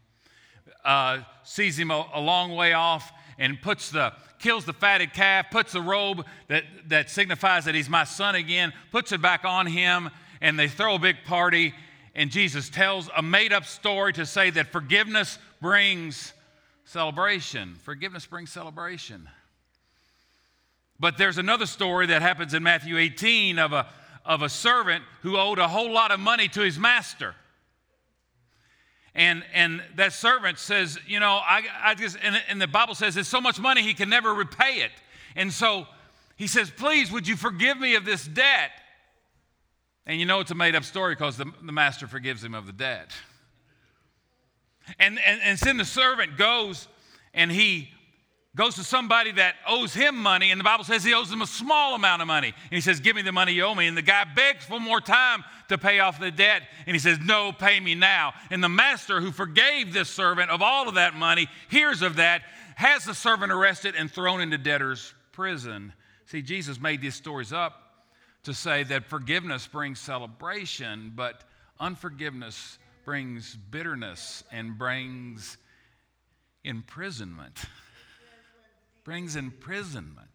Uh, 0.85 1.21
sees 1.45 1.79
him 1.79 1.91
a, 1.91 2.07
a 2.15 2.21
long 2.21 2.55
way 2.55 2.73
off 2.73 3.13
and 3.41 3.61
puts 3.61 3.91
the 3.91 4.13
kills 4.39 4.65
the 4.65 4.73
fatted 4.73 5.13
calf, 5.13 5.47
puts 5.51 5.73
the 5.73 5.83
robe 5.83 6.25
that, 6.49 6.65
that 6.89 7.11
signifies 7.11 7.65
that 7.65 7.75
he's 7.75 7.89
my 7.89 8.05
son 8.05 8.35
again, 8.35 8.73
puts 8.93 9.13
it 9.13 9.21
back 9.21 9.45
on 9.45 9.67
him, 9.67 10.11
and 10.41 10.59
they 10.59 10.69
throw 10.69 10.95
a 10.95 10.99
big 10.99 11.17
party. 11.25 11.75
And 12.15 12.31
Jesus 12.31 12.69
tells 12.69 13.11
a 13.17 13.23
made 13.23 13.53
up 13.53 13.65
story 13.65 14.13
to 14.15 14.25
say 14.25 14.51
that 14.51 14.69
forgiveness 14.69 15.39
brings 15.61 16.33
celebration. 16.85 17.75
Forgiveness 17.83 18.27
brings 18.27 18.51
celebration. 18.51 19.29
But 20.99 21.17
there's 21.17 21.39
another 21.39 21.67
story 21.67 22.07
that 22.07 22.21
happens 22.21 22.53
in 22.53 22.63
Matthew 22.63 22.99
18 22.99 23.59
of 23.59 23.73
a, 23.73 23.87
of 24.25 24.43
a 24.43 24.49
servant 24.49 25.03
who 25.23 25.39
owed 25.39 25.59
a 25.59 25.69
whole 25.69 25.91
lot 25.91 26.11
of 26.11 26.21
money 26.21 26.49
to 26.49 26.61
his 26.61 26.79
master. 26.79 27.35
And, 29.15 29.45
and 29.53 29.83
that 29.97 30.13
servant 30.13 30.59
says, 30.59 30.99
You 31.07 31.21
know, 31.21 31.41
I, 31.43 31.63
I 31.83 31.95
just, 31.95 32.17
and, 32.23 32.41
and 32.49 32.61
the 32.61 32.69
Bible 32.69 32.95
says 32.95 33.17
it's 33.17 33.29
so 33.29 33.41
much 33.41 33.59
money 33.59 33.83
he 33.83 33.95
can 33.95 34.09
never 34.09 34.33
repay 34.33 34.77
it. 34.77 34.93
And 35.37 35.53
so 35.53 35.87
he 36.37 36.47
says, 36.47 36.71
Please, 36.71 37.11
would 37.11 37.27
you 37.27 37.37
forgive 37.37 37.79
me 37.79 37.95
of 37.95 38.05
this 38.05 38.27
debt? 38.27 38.71
And 40.07 40.19
you 40.19 40.27
know 40.27 40.41
it's 40.41 40.51
a 40.51 40.55
made 40.55 40.75
up 40.75 40.85
story 40.85 41.15
because 41.15 41.37
the, 41.37 41.53
the 41.63 41.73
master 41.73 42.07
forgives 42.07 42.43
him 42.43 42.55
of 42.55 42.67
the 42.67 42.73
debt. 42.73 43.13
And, 44.99 45.19
and, 45.25 45.41
and 45.43 45.59
then 45.59 45.77
the 45.77 45.85
servant 45.85 46.37
goes 46.37 46.89
and 47.35 47.51
he 47.51 47.91
goes 48.57 48.75
to 48.75 48.85
somebody 48.85 49.31
that 49.33 49.55
owes 49.67 49.95
him 49.95 50.17
money, 50.17 50.51
and 50.51 50.59
the 50.59 50.65
Bible 50.65 50.83
says 50.83 51.05
he 51.05 51.15
owes 51.15 51.31
him 51.31 51.41
a 51.41 51.47
small 51.47 51.95
amount 51.95 52.21
of 52.21 52.29
money. 52.29 52.49
And 52.49 52.75
he 52.75 52.81
says, 52.81 52.99
Give 52.99 53.15
me 53.15 53.23
the 53.23 53.33
money 53.33 53.53
you 53.53 53.65
owe 53.65 53.75
me. 53.75 53.87
And 53.87 53.97
the 53.97 54.03
guy 54.03 54.25
begs 54.35 54.65
for 54.65 54.81
more 54.81 55.01
time 55.01 55.45
to 55.69 55.79
pay 55.79 56.01
off 56.01 56.19
the 56.19 56.33
debt. 56.33 56.63
And 56.87 56.95
he 56.95 56.99
says, 56.99 57.19
No, 57.21 57.53
pay 57.53 57.79
me 57.79 57.95
now. 57.95 58.33
And 58.51 58.63
the 58.63 58.69
master 58.69 59.21
who 59.21 59.31
forgave 59.31 59.93
this 59.93 60.09
servant 60.09 60.51
of 60.51 60.63
all 60.63 60.89
of 60.89 60.97
that 60.97 61.15
money 61.15 61.49
hears 61.69 62.03
of 62.03 62.17
that, 62.17 62.43
has 62.75 63.05
the 63.05 63.15
servant 63.15 63.53
arrested 63.53 63.95
and 63.97 64.11
thrown 64.11 64.41
into 64.41 64.59
debtor's 64.59 65.15
prison. 65.33 65.93
See, 66.27 66.43
Jesus 66.43 66.81
made 66.81 67.01
these 67.01 67.15
stories 67.15 67.53
up 67.53 67.75
to 68.45 68.55
say 68.55 68.83
that 68.85 69.05
forgiveness 69.05 69.67
brings 69.67 70.01
celebration, 70.01 71.13
but 71.15 71.45
unforgiveness 71.79 72.79
brings 73.05 73.55
bitterness 73.71 74.43
and 74.51 74.77
brings 74.77 75.57
imprisonment 76.65 77.59
brings 79.11 79.35
imprisonment. 79.35 80.29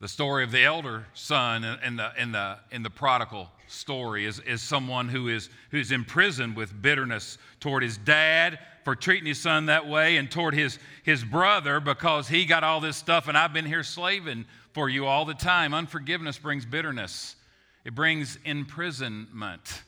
The 0.00 0.08
story 0.08 0.42
of 0.42 0.50
the 0.50 0.64
elder 0.64 1.06
son 1.14 1.62
in 1.62 1.94
the, 1.94 2.10
in 2.18 2.32
the, 2.32 2.58
in 2.72 2.82
the 2.82 2.90
prodigal 2.90 3.48
story 3.68 4.24
is, 4.24 4.40
is 4.40 4.60
someone 4.60 5.08
who 5.08 5.28
is 5.28 5.50
who's 5.70 5.92
imprisoned 5.92 6.56
with 6.56 6.82
bitterness 6.82 7.38
toward 7.60 7.84
his 7.84 7.96
dad 7.96 8.58
for 8.82 8.96
treating 8.96 9.28
his 9.28 9.40
son 9.40 9.66
that 9.66 9.86
way 9.86 10.16
and 10.16 10.32
toward 10.32 10.52
his, 10.52 10.80
his 11.04 11.22
brother 11.22 11.78
because 11.78 12.26
he 12.26 12.44
got 12.44 12.64
all 12.64 12.80
this 12.80 12.96
stuff 12.96 13.28
and 13.28 13.38
I've 13.38 13.52
been 13.52 13.66
here 13.66 13.84
slaving 13.84 14.46
for 14.72 14.88
you 14.88 15.06
all 15.06 15.24
the 15.24 15.34
time. 15.34 15.74
Unforgiveness 15.74 16.38
brings 16.38 16.66
bitterness, 16.66 17.36
it 17.84 17.94
brings 17.94 18.36
imprisonment. 18.44 19.84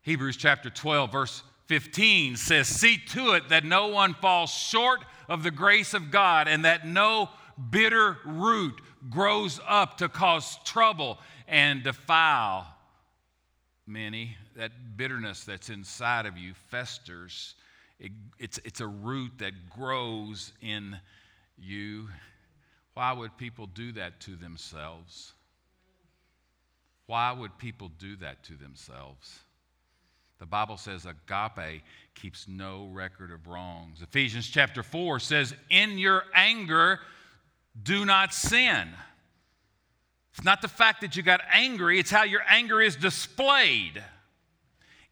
Hebrews 0.00 0.38
chapter 0.38 0.70
12, 0.70 1.12
verse 1.12 1.42
15 1.70 2.34
says, 2.34 2.66
See 2.66 2.98
to 3.10 3.34
it 3.34 3.48
that 3.50 3.64
no 3.64 3.86
one 3.86 4.14
falls 4.14 4.50
short 4.50 5.04
of 5.28 5.44
the 5.44 5.52
grace 5.52 5.94
of 5.94 6.10
God 6.10 6.48
and 6.48 6.64
that 6.64 6.84
no 6.84 7.28
bitter 7.70 8.18
root 8.24 8.74
grows 9.08 9.60
up 9.68 9.98
to 9.98 10.08
cause 10.08 10.58
trouble 10.64 11.20
and 11.46 11.84
defile 11.84 12.66
many. 13.86 14.36
That 14.56 14.72
bitterness 14.96 15.44
that's 15.44 15.70
inside 15.70 16.26
of 16.26 16.36
you 16.36 16.54
festers. 16.54 17.54
It, 18.00 18.10
it's, 18.40 18.58
it's 18.64 18.80
a 18.80 18.88
root 18.88 19.30
that 19.38 19.70
grows 19.70 20.52
in 20.60 20.98
you. 21.56 22.08
Why 22.94 23.12
would 23.12 23.38
people 23.38 23.68
do 23.68 23.92
that 23.92 24.18
to 24.22 24.34
themselves? 24.34 25.34
Why 27.06 27.30
would 27.30 27.58
people 27.58 27.92
do 27.96 28.16
that 28.16 28.42
to 28.42 28.54
themselves? 28.54 29.38
The 30.40 30.46
Bible 30.46 30.78
says 30.78 31.06
agape 31.06 31.82
keeps 32.14 32.48
no 32.48 32.88
record 32.92 33.30
of 33.30 33.46
wrongs. 33.46 34.00
Ephesians 34.00 34.48
chapter 34.48 34.82
4 34.82 35.20
says, 35.20 35.54
In 35.68 35.98
your 35.98 36.24
anger, 36.34 36.98
do 37.82 38.06
not 38.06 38.32
sin. 38.32 38.88
It's 40.32 40.42
not 40.42 40.62
the 40.62 40.68
fact 40.68 41.02
that 41.02 41.14
you 41.14 41.22
got 41.22 41.42
angry, 41.52 42.00
it's 42.00 42.10
how 42.10 42.24
your 42.24 42.40
anger 42.48 42.80
is 42.80 42.96
displayed. 42.96 44.02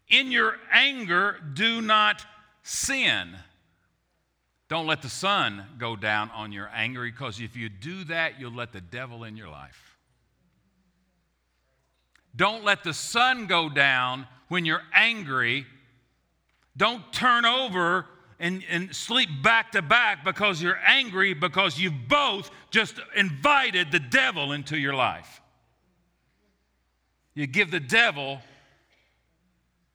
In 0.07 0.31
your 0.31 0.57
anger, 0.71 1.37
do 1.53 1.79
not 1.79 2.25
sin. 2.63 3.35
Don't 4.67 4.87
let 4.87 5.03
the 5.03 5.09
sun 5.09 5.63
go 5.77 5.95
down 5.95 6.31
on 6.31 6.51
your 6.51 6.71
anger 6.73 7.03
because 7.03 7.39
if 7.39 7.55
you 7.55 7.69
do 7.69 8.03
that, 8.05 8.39
you'll 8.39 8.53
let 8.53 8.71
the 8.71 8.81
devil 8.81 9.23
in 9.23 9.37
your 9.37 9.49
life. 9.49 9.97
Don't 12.35 12.63
let 12.63 12.83
the 12.83 12.93
sun 12.93 13.45
go 13.45 13.69
down 13.69 14.25
when 14.49 14.65
you're 14.65 14.83
angry. 14.93 15.65
Don't 16.75 17.11
turn 17.13 17.45
over 17.45 18.05
and, 18.39 18.63
and 18.69 18.95
sleep 18.95 19.29
back 19.41 19.71
to 19.71 19.81
back 19.81 20.23
because 20.23 20.61
you're 20.61 20.79
angry 20.85 21.33
because 21.33 21.79
you've 21.79 22.07
both 22.07 22.51
just 22.69 22.99
invited 23.15 23.91
the 23.91 23.99
devil 23.99 24.51
into 24.51 24.77
your 24.77 24.93
life. 24.93 25.41
You 27.33 27.47
give 27.47 27.71
the 27.71 27.79
devil 27.79 28.39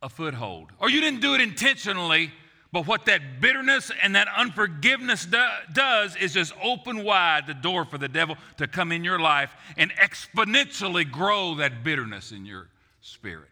a 0.03 0.09
foothold. 0.09 0.71
Or 0.79 0.91
you 0.91 1.01
didn't 1.01 1.21
do 1.21 1.35
it 1.35 1.41
intentionally, 1.41 2.31
but 2.73 2.87
what 2.87 3.07
that 3.07 3.41
bitterness 3.41 3.91
and 4.03 4.15
that 4.15 4.29
unforgiveness 4.37 5.25
do, 5.25 5.43
does 5.73 6.17
is 6.17 6.35
just 6.35 6.53
open 6.63 7.05
wide 7.05 7.47
the 7.47 7.55
door 7.55 7.85
for 7.85 7.99
the 7.99 8.09
devil 8.09 8.37
to 8.59 8.67
come 8.67 8.93
in 8.93 9.05
your 9.05 9.19
life 9.19 9.55
and 9.77 9.91
exponentially 9.93 11.11
grow 11.11 11.55
that 11.55 11.83
bitterness 11.83 12.33
in 12.33 12.45
your 12.45 12.69
spirit. 13.01 13.49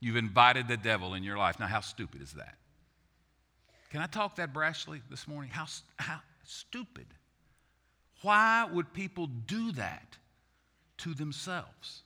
You've 0.00 0.16
invited 0.16 0.66
the 0.66 0.78
devil 0.78 1.14
in 1.14 1.22
your 1.22 1.36
life. 1.36 1.60
Now, 1.60 1.66
how 1.66 1.80
stupid 1.80 2.22
is 2.22 2.32
that? 2.32 2.56
Can 3.90 4.00
I 4.00 4.06
talk 4.06 4.36
that 4.36 4.54
brashly 4.54 5.00
this 5.10 5.28
morning? 5.28 5.50
How, 5.50 5.66
how 5.98 6.20
stupid. 6.44 7.06
Why 8.22 8.66
would 8.70 8.92
people 8.92 9.26
do 9.26 9.72
that 9.72 10.16
to 10.98 11.12
themselves? 11.12 12.02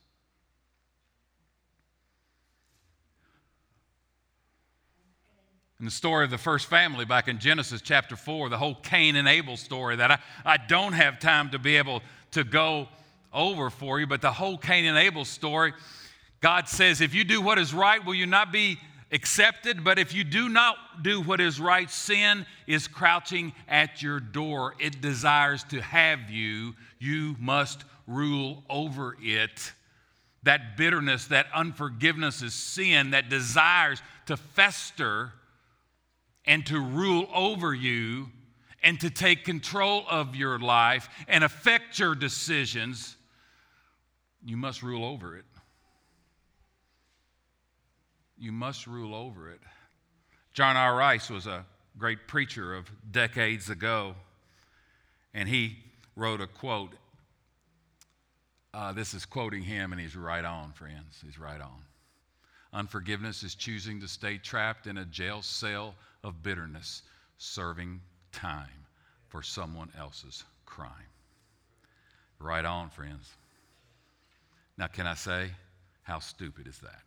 In 5.79 5.85
the 5.85 5.91
story 5.91 6.23
of 6.23 6.31
the 6.31 6.37
first 6.37 6.67
family 6.67 7.03
back 7.03 7.27
in 7.27 7.37
Genesis 7.37 7.81
chapter 7.81 8.15
4, 8.15 8.49
the 8.49 8.57
whole 8.57 8.75
Cain 8.75 9.17
and 9.17 9.27
Abel 9.27 9.57
story 9.57 9.97
that 9.97 10.09
I, 10.09 10.19
I 10.45 10.57
don't 10.57 10.93
have 10.93 11.19
time 11.19 11.49
to 11.51 11.59
be 11.59 11.75
able 11.75 12.01
to 12.31 12.45
go 12.45 12.87
over 13.33 13.69
for 13.69 13.99
you, 13.99 14.07
but 14.07 14.21
the 14.21 14.31
whole 14.31 14.57
Cain 14.57 14.85
and 14.85 14.97
Abel 14.97 15.25
story 15.25 15.73
God 16.45 16.69
says, 16.69 17.01
if 17.01 17.15
you 17.15 17.23
do 17.23 17.41
what 17.41 17.57
is 17.57 17.73
right, 17.73 18.05
will 18.05 18.13
you 18.13 18.27
not 18.27 18.51
be 18.51 18.77
accepted? 19.11 19.83
But 19.83 19.97
if 19.97 20.13
you 20.13 20.23
do 20.23 20.47
not 20.47 20.77
do 21.01 21.19
what 21.19 21.41
is 21.41 21.59
right, 21.59 21.89
sin 21.89 22.45
is 22.67 22.87
crouching 22.87 23.51
at 23.67 24.03
your 24.03 24.19
door. 24.19 24.75
It 24.79 25.01
desires 25.01 25.63
to 25.71 25.81
have 25.81 26.29
you. 26.29 26.75
You 26.99 27.35
must 27.39 27.83
rule 28.05 28.63
over 28.69 29.17
it. 29.19 29.73
That 30.43 30.77
bitterness, 30.77 31.25
that 31.29 31.47
unforgiveness 31.51 32.43
is 32.43 32.53
sin 32.53 33.09
that 33.09 33.27
desires 33.27 34.03
to 34.27 34.37
fester 34.37 35.33
and 36.45 36.63
to 36.67 36.79
rule 36.79 37.27
over 37.33 37.73
you 37.73 38.29
and 38.83 38.99
to 38.99 39.09
take 39.09 39.45
control 39.45 40.05
of 40.07 40.35
your 40.35 40.59
life 40.59 41.09
and 41.27 41.43
affect 41.43 41.97
your 41.97 42.13
decisions. 42.13 43.15
You 44.45 44.57
must 44.57 44.83
rule 44.83 45.03
over 45.03 45.35
it. 45.35 45.45
You 48.37 48.51
must 48.51 48.87
rule 48.87 49.15
over 49.15 49.49
it. 49.49 49.61
John 50.53 50.75
R. 50.75 50.95
Rice 50.95 51.29
was 51.29 51.47
a 51.47 51.65
great 51.97 52.27
preacher 52.27 52.75
of 52.75 52.89
decades 53.11 53.69
ago, 53.69 54.15
and 55.33 55.47
he 55.47 55.77
wrote 56.15 56.41
a 56.41 56.47
quote. 56.47 56.93
Uh, 58.73 58.91
this 58.91 59.13
is 59.13 59.25
quoting 59.25 59.63
him, 59.63 59.93
and 59.93 60.01
he's 60.01 60.15
right 60.15 60.43
on, 60.43 60.73
friends. 60.73 61.21
He's 61.25 61.39
right 61.39 61.61
on. 61.61 61.85
Unforgiveness 62.73 63.41
is 63.43 63.55
choosing 63.55 64.01
to 64.01 64.07
stay 64.07 64.37
trapped 64.37 64.85
in 64.85 64.97
a 64.97 65.05
jail 65.05 65.41
cell 65.41 65.95
of 66.25 66.43
bitterness, 66.43 67.03
serving 67.37 68.01
time 68.33 68.67
for 69.29 69.41
someone 69.41 69.89
else's 69.97 70.43
crime. 70.65 70.91
Right 72.39 72.65
on, 72.65 72.89
friends. 72.89 73.33
Now, 74.77 74.87
can 74.87 75.07
I 75.07 75.13
say, 75.13 75.51
how 76.03 76.19
stupid 76.19 76.67
is 76.67 76.77
that? 76.79 77.01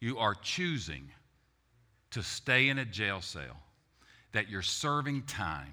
You 0.00 0.18
are 0.18 0.34
choosing 0.34 1.10
to 2.10 2.22
stay 2.22 2.68
in 2.68 2.78
a 2.78 2.84
jail 2.84 3.20
cell 3.20 3.56
that 4.32 4.48
you're 4.48 4.62
serving 4.62 5.22
time 5.22 5.72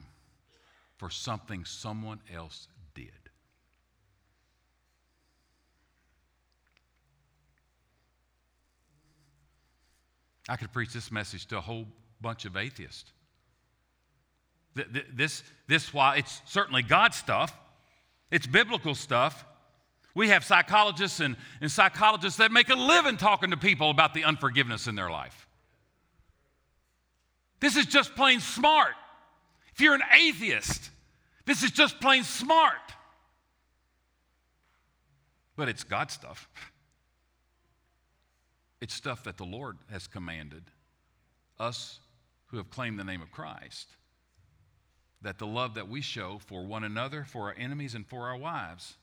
for 0.97 1.09
something 1.09 1.63
someone 1.63 2.19
else 2.33 2.67
did. 2.93 3.11
I 10.49 10.55
could 10.55 10.71
preach 10.71 10.93
this 10.93 11.11
message 11.11 11.45
to 11.47 11.57
a 11.57 11.61
whole 11.61 11.85
bunch 12.21 12.45
of 12.45 12.57
atheists. 12.57 13.11
This, 14.75 15.43
this, 15.67 15.93
while 15.93 16.13
it's 16.15 16.41
certainly 16.45 16.83
God 16.83 17.13
stuff, 17.13 17.57
it's 18.31 18.45
biblical 18.45 18.95
stuff. 18.95 19.45
We 20.17 20.29
have 20.29 20.43
psychologists 20.43 21.19
and, 21.19 21.37
and 21.61 21.71
psychologists 21.71 22.39
that 22.39 22.51
make 22.51 22.69
a 22.69 22.75
living 22.75 23.17
talking 23.17 23.51
to 23.51 23.57
people 23.57 23.91
about 23.91 24.15
the 24.15 24.23
unforgiveness 24.23 24.87
in 24.87 24.95
their 24.95 25.11
life. 25.11 25.47
This 27.59 27.75
is 27.75 27.85
just 27.85 28.15
plain 28.15 28.39
smart. 28.39 28.95
If 29.75 29.79
you're 29.79 29.93
an 29.93 30.01
atheist, 30.19 30.89
this 31.45 31.61
is 31.61 31.69
just 31.69 31.99
plain 31.99 32.23
smart. 32.23 32.95
But 35.55 35.69
it's 35.69 35.83
God 35.83 36.09
stuff. 36.09 36.49
It's 38.81 38.95
stuff 38.95 39.23
that 39.25 39.37
the 39.37 39.45
Lord 39.45 39.77
has 39.91 40.07
commanded 40.07 40.63
us 41.59 41.99
who 42.47 42.57
have 42.57 42.71
claimed 42.71 42.99
the 42.99 43.03
name 43.03 43.21
of 43.21 43.31
Christ. 43.31 43.87
That 45.21 45.37
the 45.37 45.45
love 45.45 45.75
that 45.75 45.87
we 45.87 46.01
show 46.01 46.39
for 46.39 46.65
one 46.65 46.83
another, 46.83 47.23
for 47.23 47.49
our 47.49 47.55
enemies, 47.55 47.93
and 47.93 48.03
for 48.03 48.27
our 48.27 48.37
wives, 48.37 48.95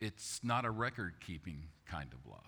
it's 0.00 0.40
not 0.42 0.64
a 0.64 0.70
record 0.70 1.14
keeping 1.20 1.64
kind 1.86 2.08
of 2.12 2.30
love. 2.30 2.40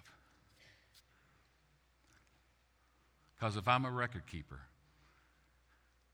Because 3.35 3.57
if 3.57 3.67
I'm 3.67 3.85
a 3.85 3.91
record 3.91 4.27
keeper, 4.27 4.61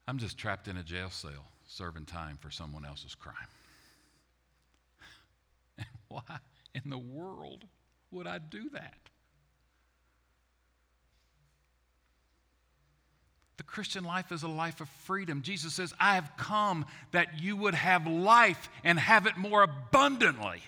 I'm 0.06 0.18
just 0.18 0.38
trapped 0.38 0.68
in 0.68 0.76
a 0.76 0.82
jail 0.82 1.10
cell 1.10 1.50
serving 1.66 2.04
time 2.04 2.38
for 2.40 2.50
someone 2.50 2.84
else's 2.84 3.14
crime. 3.14 3.34
And 5.78 5.86
why 6.08 6.38
in 6.74 6.88
the 6.88 6.98
world 6.98 7.64
would 8.10 8.26
I 8.26 8.38
do 8.38 8.70
that? 8.70 8.94
The 13.56 13.62
Christian 13.64 14.04
life 14.04 14.32
is 14.32 14.42
a 14.42 14.48
life 14.48 14.80
of 14.80 14.88
freedom. 14.88 15.42
Jesus 15.42 15.74
says, 15.74 15.92
I 15.98 16.14
have 16.14 16.30
come 16.36 16.86
that 17.10 17.40
you 17.40 17.56
would 17.56 17.74
have 17.74 18.06
life 18.06 18.70
and 18.84 18.98
have 18.98 19.26
it 19.26 19.36
more 19.36 19.62
abundantly. 19.62 20.62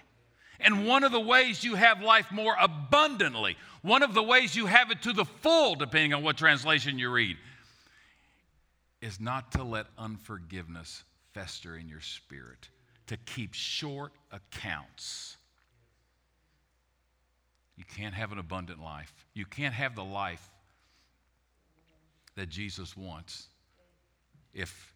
And 0.61 0.87
one 0.87 1.05
of 1.05 1.13
the 1.13 1.21
ways 1.21 1.63
you 1.63 1.77
have 1.77 2.03
life 2.03 2.33
more 2.33 2.57
abundantly, 2.61 3.57
one 3.83 4.03
of 4.03 4.13
the 4.13 4.23
ways 4.23 4.57
you 4.57 4.67
have 4.67 4.91
it 4.91 5.03
to 5.03 5.13
the 5.13 5.25
full, 5.25 5.77
depending 5.77 6.13
on 6.13 6.23
what 6.23 6.37
translation 6.37 6.99
you 6.99 7.11
read, 7.11 7.37
is 9.01 9.21
not 9.21 9.53
to 9.53 9.63
let 9.63 9.87
unforgiveness 9.97 11.05
fester 11.33 11.77
in 11.77 11.89
your 11.89 12.01
spirit, 12.01 12.69
to 13.07 13.17
keep 13.19 13.55
short 13.55 14.13
accounts. 14.33 15.37
You 17.77 17.85
can't 17.85 18.15
have 18.15 18.33
an 18.33 18.39
abundant 18.39 18.83
life. 18.83 19.15
You 19.35 19.47
can't 19.47 19.75
have 19.75 19.95
the 19.95 20.05
life 20.05 20.51
that 22.35 22.49
Jesus 22.49 22.97
wants 22.97 23.47
if 24.53 24.93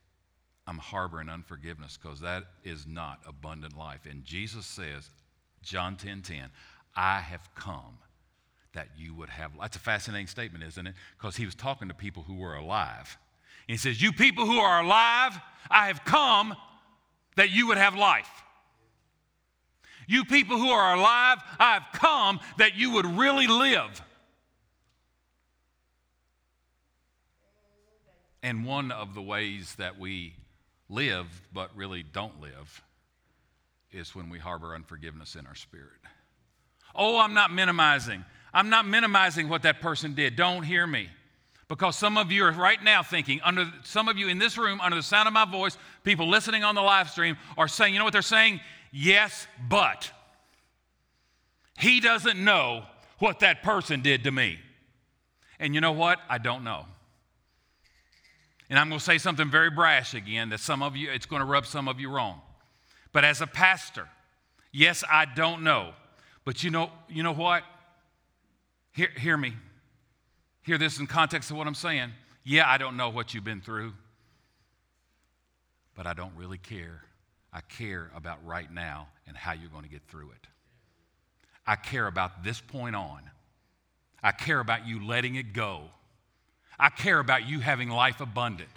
I'm 0.66 0.79
harboring 0.79 1.29
unforgiveness, 1.29 1.96
because 2.01 2.20
that 2.20 2.44
is 2.64 2.87
not 2.87 3.20
abundant 3.27 3.77
life. 3.77 4.07
And 4.09 4.25
Jesus 4.25 4.66
says, 4.66 5.11
John 5.62 5.96
10 5.96 6.22
10, 6.22 6.51
I 6.94 7.20
have 7.20 7.55
come 7.55 7.98
that 8.72 8.88
you 8.96 9.14
would 9.14 9.29
have. 9.29 9.53
That's 9.61 9.77
a 9.77 9.81
fascinating 9.81 10.27
statement, 10.27 10.64
isn't 10.64 10.87
it? 10.87 10.94
Because 11.18 11.37
he 11.37 11.44
was 11.44 11.55
talking 11.55 11.88
to 11.88 11.94
people 11.94 12.22
who 12.22 12.37
were 12.37 12.55
alive. 12.55 13.18
And 13.68 13.75
he 13.75 13.79
says, 13.79 14.01
You 14.01 14.12
people 14.12 14.46
who 14.46 14.59
are 14.59 14.83
alive, 14.83 15.38
I 15.70 15.87
have 15.87 16.05
come 16.05 16.55
that 17.37 17.51
you 17.51 17.68
would 17.68 17.79
have 17.79 17.94
life. 17.94 18.31
You 20.07 20.25
people 20.25 20.59
who 20.59 20.68
are 20.68 20.94
alive, 20.94 21.38
I 21.59 21.75
have 21.75 21.87
come 21.92 22.40
that 22.59 22.75
you 22.75 22.92
would 22.92 23.07
really 23.07 23.46
live. 23.46 24.03
And 28.42 28.66
one 28.66 28.90
of 28.90 29.14
the 29.14 29.22
ways 29.22 29.77
that 29.77 29.98
we 29.98 30.35
live 30.88 31.27
but 31.53 31.75
really 31.77 32.03
don't 32.03 32.40
live 32.40 32.83
is 33.92 34.14
when 34.14 34.28
we 34.28 34.38
harbor 34.38 34.74
unforgiveness 34.74 35.37
in 35.37 35.46
our 35.46 35.55
spirit. 35.55 36.00
Oh, 36.94 37.18
I'm 37.18 37.35
not 37.35 37.52
minimizing. 37.52 38.24
I'm 38.52 38.68
not 38.68 38.87
minimizing 38.87 39.48
what 39.48 39.62
that 39.62 39.81
person 39.81 40.14
did. 40.14 40.37
Don't 40.37 40.62
hear 40.62 40.87
me. 40.87 41.09
Because 41.68 41.96
some 41.96 42.18
of 42.18 42.31
you 42.31 42.44
are 42.44 42.52
right 42.52 42.83
now 42.83 43.02
thinking, 43.02 43.40
under 43.42 43.66
some 43.83 44.09
of 44.09 44.18
you 44.18 44.28
in 44.28 44.38
this 44.38 44.59
room, 44.59 44.81
under 44.81 44.96
the 44.96 45.02
sound 45.02 45.26
of 45.26 45.33
my 45.33 45.46
voice, 45.46 45.78
people 46.05 46.28
listening 46.28 46.64
on 46.64 46.74
the 46.74 46.83
live 46.83 47.09
stream 47.09 47.37
are 47.57 47.68
saying, 47.68 47.94
you 47.94 47.98
know 47.98 48.05
what 48.05 48.12
they're 48.12 48.20
saying? 48.20 48.61
Yes, 48.90 49.46
but 49.70 50.11
he 51.78 52.00
doesn't 52.00 52.42
know 52.42 52.85
what 53.18 53.40
that 53.40 53.62
person 53.62 54.02
did 54.02 54.24
to 54.24 54.31
me. 54.31 54.59
And 55.59 55.74
you 55.74 55.81
know 55.81 55.92
what? 55.92 56.18
I 56.28 56.38
don't 56.38 56.64
know. 56.64 56.85
And 58.68 58.78
I'm 58.78 58.88
going 58.88 58.98
to 58.98 59.05
say 59.05 59.18
something 59.18 59.50
very 59.50 59.70
brash 59.70 60.12
again 60.12 60.50
that 60.50 60.61
some 60.61 60.83
of 60.83 60.96
you, 60.96 61.11
it's 61.11 61.26
going 61.26 61.40
to 61.40 61.46
rub 61.46 61.66
some 61.66 61.88
of 61.88 62.00
you 62.00 62.11
wrong. 62.11 62.40
But 63.12 63.25
as 63.25 63.40
a 63.40 63.46
pastor, 63.46 64.09
yes, 64.72 65.05
I 65.11 65.27
don't 65.27 65.62
know. 65.62 65.92
But 66.44 66.64
you 66.64 66.70
know, 66.70 66.90
you 67.09 67.22
know 67.22 67.33
what? 67.33 67.62
Hear, 68.92 69.09
hear 69.16 69.37
me. 69.37 69.53
Hear 70.62 70.79
this 70.79 70.98
in 70.98 71.07
context 71.07 71.51
of 71.51 71.57
what 71.57 71.66
I'm 71.66 71.75
saying. 71.75 72.11
Yeah, 72.44 72.68
I 72.68 72.79
don't 72.79 72.96
know 72.96 73.11
what 73.11 73.35
you've 73.35 73.44
been 73.44 73.61
through, 73.61 73.92
but 75.94 76.07
I 76.07 76.14
don't 76.14 76.35
really 76.37 76.59
care. 76.59 77.03
I 77.53 77.61
care 77.61 78.11
about 78.16 78.38
right 78.44 78.72
now 78.72 79.09
and 79.27 79.37
how 79.37 79.53
you're 79.53 79.70
going 79.70 79.85
to 79.85 79.90
get 79.90 80.03
through 80.09 80.31
it. 80.31 80.46
I 81.66 81.77
care 81.77 82.07
about 82.07 82.42
this 82.42 82.61
point 82.61 82.96
on. 82.96 83.20
I 84.22 84.33
care 84.33 84.61
about 84.61 84.87
you 84.87 85.05
letting 85.05 85.37
it 85.37 85.53
go. 85.53 85.83
I 86.79 86.88
care 86.88 87.18
about 87.18 87.48
you 87.48 87.61
having 87.61 87.88
life 87.88 88.20
abundant. 88.20 88.70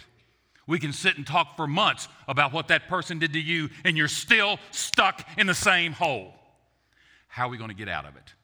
We 0.66 0.78
can 0.78 0.92
sit 0.92 1.16
and 1.16 1.26
talk 1.26 1.56
for 1.56 1.66
months 1.66 2.08
about 2.26 2.52
what 2.52 2.68
that 2.68 2.88
person 2.88 3.18
did 3.18 3.34
to 3.34 3.40
you, 3.40 3.70
and 3.84 3.96
you're 3.96 4.08
still 4.08 4.58
stuck 4.72 5.26
in 5.38 5.46
the 5.46 5.54
same 5.54 5.92
hole. 5.92 6.34
How 7.28 7.46
are 7.46 7.50
we 7.50 7.58
going 7.58 7.70
to 7.70 7.76
get 7.76 7.88
out 7.88 8.04
of 8.04 8.16
it? 8.16 8.34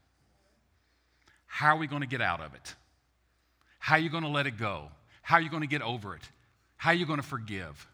How 1.47 1.75
are 1.75 1.79
we 1.79 1.87
going 1.87 2.03
to 2.03 2.09
get 2.09 2.21
out 2.21 2.41
of 2.41 2.55
it? 2.55 2.75
How 3.79 3.97
are 3.97 3.99
you 3.99 4.11
going 4.11 4.23
to 4.23 4.29
let 4.29 4.47
it 4.47 4.57
go? 4.57 4.89
How 5.23 5.37
are 5.37 5.41
you 5.41 5.51
going 5.51 5.63
to 5.63 5.69
get 5.69 5.83
over 5.83 6.15
it? 6.15 6.23
How 6.77 6.91
are 6.91 6.95
you 6.95 7.07
going 7.07 7.21
to 7.21 7.27
forgive? 7.27 7.89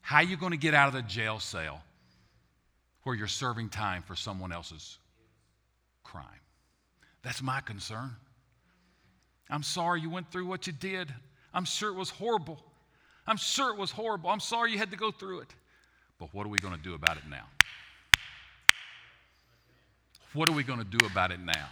How 0.00 0.16
are 0.18 0.22
you 0.22 0.36
going 0.36 0.52
to 0.52 0.58
get 0.58 0.74
out 0.74 0.88
of 0.88 0.94
the 0.94 1.02
jail 1.02 1.38
cell 1.38 1.82
where 3.04 3.14
you're 3.14 3.28
serving 3.28 3.68
time 3.68 4.02
for 4.02 4.16
someone 4.16 4.52
else's 4.52 4.98
crime? 6.02 6.24
That's 7.22 7.42
my 7.42 7.60
concern. 7.60 8.10
I'm 9.50 9.62
sorry 9.62 10.00
you 10.00 10.10
went 10.10 10.32
through 10.32 10.46
what 10.46 10.66
you 10.66 10.72
did. 10.72 11.12
I'm 11.52 11.64
sure 11.64 11.90
it 11.90 11.96
was 11.96 12.10
horrible. 12.10 12.62
I'm 13.26 13.36
sure 13.36 13.72
it 13.72 13.78
was 13.78 13.90
horrible. 13.90 14.30
I'm 14.30 14.40
sorry 14.40 14.72
you 14.72 14.78
had 14.78 14.90
to 14.90 14.96
go 14.96 15.10
through 15.10 15.40
it. 15.40 15.54
But 16.18 16.32
what 16.32 16.46
are 16.46 16.50
we 16.50 16.58
going 16.58 16.74
to 16.74 16.82
do 16.82 16.94
about 16.94 17.16
it 17.16 17.24
now? 17.28 17.44
What 20.34 20.48
are 20.48 20.52
we 20.52 20.64
going 20.64 20.78
to 20.78 20.84
do 20.84 21.06
about 21.06 21.30
it 21.30 21.40
now? 21.40 21.68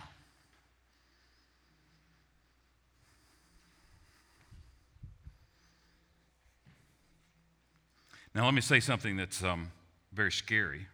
Now, 8.34 8.44
let 8.44 8.54
me 8.54 8.60
say 8.60 8.78
something 8.78 9.16
that's 9.16 9.42
um, 9.42 9.72
very 10.12 10.30
scary. 10.30 10.86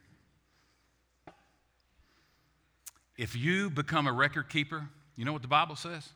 If 3.18 3.36
you 3.36 3.68
become 3.68 4.06
a 4.06 4.12
record 4.12 4.48
keeper, 4.48 4.88
you 5.16 5.24
know 5.24 5.32
what 5.32 5.42
the 5.42 5.48
Bible 5.48 5.76
says? 5.76 6.10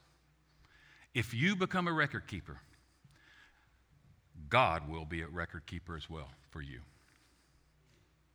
If 1.14 1.34
you 1.34 1.56
become 1.56 1.88
a 1.88 1.92
record 1.92 2.26
keeper, 2.26 2.58
God 4.50 4.88
will 4.88 5.04
be 5.04 5.22
a 5.22 5.28
record 5.28 5.64
keeper 5.66 5.96
as 5.96 6.10
well 6.10 6.28
for 6.50 6.60
you. 6.60 6.80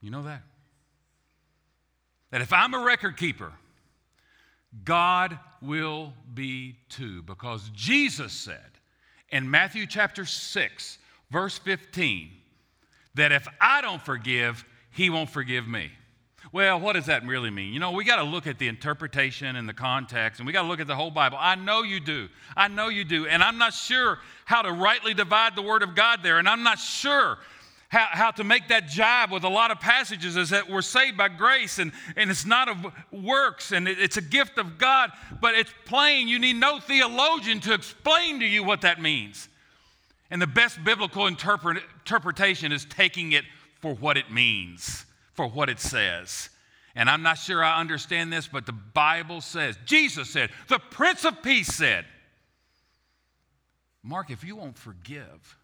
You 0.02 0.12
know 0.12 0.24
that? 0.24 0.42
That 2.32 2.42
if 2.42 2.52
I'm 2.52 2.74
a 2.74 2.84
record 2.84 3.18
keeper, 3.18 3.52
God 4.84 5.38
will 5.62 6.14
be 6.34 6.78
too, 6.90 7.22
because 7.22 7.70
Jesus 7.74 8.34
said 8.34 8.60
in 9.30 9.50
Matthew 9.50 9.86
chapter 9.86 10.26
6, 10.26 10.98
verse 11.32 11.58
15, 11.58 12.32
that 13.16 13.32
if 13.32 13.48
I 13.60 13.82
don't 13.82 14.02
forgive, 14.02 14.66
he 14.92 15.10
won't 15.10 15.30
forgive 15.30 15.68
me. 15.68 15.92
Well, 16.56 16.80
what 16.80 16.94
does 16.94 17.08
that 17.08 17.26
really 17.26 17.50
mean? 17.50 17.74
You 17.74 17.82
know, 17.82 17.92
we 17.92 18.06
got 18.06 18.16
to 18.16 18.24
look 18.24 18.48
at 18.48 18.60
the 18.60 18.70
interpretation 18.70 19.58
and 19.58 19.68
the 19.68 19.74
context, 19.74 20.40
and 20.40 20.48
we 20.48 20.54
got 20.54 20.62
to 20.62 20.70
look 20.70 20.80
at 20.80 20.88
the 20.88 20.96
whole 20.96 21.12
Bible. 21.12 21.38
I 21.38 21.56
know 21.56 21.84
you 21.84 22.00
do. 22.00 22.30
I 22.56 22.70
know 22.70 22.88
you 22.88 23.04
do. 23.04 23.28
And 23.28 23.44
I'm 23.44 23.58
not 23.58 23.74
sure 23.74 24.20
how 24.46 24.62
to 24.62 24.72
rightly 24.72 25.14
divide 25.14 25.58
the 25.58 25.62
Word 25.62 25.84
of 25.84 25.96
God 25.96 26.24
there, 26.24 26.40
and 26.40 26.48
I'm 26.48 26.64
not 26.64 26.80
sure 26.80 27.40
how, 27.90 28.08
how 28.10 28.32
to 28.32 28.46
make 28.46 28.70
that 28.70 28.88
jibe 28.88 29.34
with 29.34 29.44
a 29.44 29.50
lot 29.50 29.70
of 29.70 29.82
passages 29.82 30.38
is 30.38 30.52
that 30.52 30.70
we're 30.70 30.82
saved 30.82 31.18
by 31.18 31.28
grace 31.28 31.78
and, 31.78 31.92
and 32.16 32.32
it's 32.32 32.46
not 32.46 32.70
of 32.70 32.86
works 33.12 33.74
and 33.74 33.86
it, 33.86 34.00
it's 34.00 34.16
a 34.16 34.22
gift 34.22 34.58
of 34.58 34.78
God, 34.78 35.12
but 35.42 35.56
it's 35.56 35.74
plain. 35.84 36.30
You 36.30 36.40
need 36.40 36.56
no 36.56 36.80
theologian 36.80 37.60
to 37.60 37.74
explain 37.74 38.40
to 38.40 38.46
you 38.46 38.64
what 38.64 38.80
that 38.80 39.02
means. 39.02 39.50
And 40.32 40.42
the 40.42 40.48
best 40.48 40.82
biblical 40.86 41.28
interpret, 41.28 41.84
interpretation 42.00 42.72
is 42.72 42.86
taking 42.86 43.34
it 43.34 43.44
for 43.82 43.94
what 43.94 44.16
it 44.16 44.32
means, 44.32 45.06
for 45.36 45.48
what 45.48 45.70
it 45.70 45.80
says. 45.80 46.50
And 46.96 47.10
I'm 47.10 47.22
not 47.22 47.38
sure 47.38 47.64
I 47.64 47.80
understand 47.80 48.32
this, 48.32 48.48
but 48.48 48.66
the 48.66 48.72
Bible 48.72 49.42
says, 49.42 49.78
Jesus 49.86 50.30
said, 50.30 50.50
the 50.70 50.80
Prince 50.80 51.26
of 51.26 51.44
Peace 51.44 51.68
said, 51.68 52.06
Mark, 54.02 54.32
if 54.32 54.44
you 54.44 54.56
won't 54.56 54.78
forgive, 54.78 55.58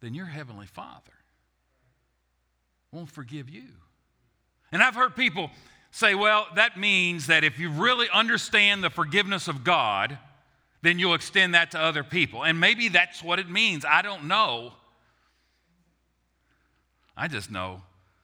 then 0.00 0.14
your 0.14 0.26
Heavenly 0.26 0.66
Father 0.66 1.12
won't 2.92 3.10
forgive 3.10 3.50
you. 3.50 3.64
And 4.72 4.82
I've 4.82 4.94
heard 4.94 5.14
people 5.16 5.50
say, 5.90 6.14
well, 6.14 6.46
that 6.54 6.78
means 6.78 7.26
that 7.26 7.44
if 7.44 7.58
you 7.58 7.70
really 7.70 8.08
understand 8.12 8.82
the 8.82 8.90
forgiveness 8.90 9.48
of 9.48 9.64
God, 9.64 10.16
then 10.82 10.98
you'll 10.98 11.14
extend 11.14 11.54
that 11.54 11.72
to 11.72 11.78
other 11.78 12.04
people. 12.04 12.42
And 12.42 12.58
maybe 12.58 12.88
that's 12.88 13.22
what 13.22 13.38
it 13.38 13.50
means. 13.50 13.84
I 13.84 14.00
don't 14.00 14.24
know. 14.24 14.72
I 17.16 17.28
just 17.28 17.50
know 17.50 17.82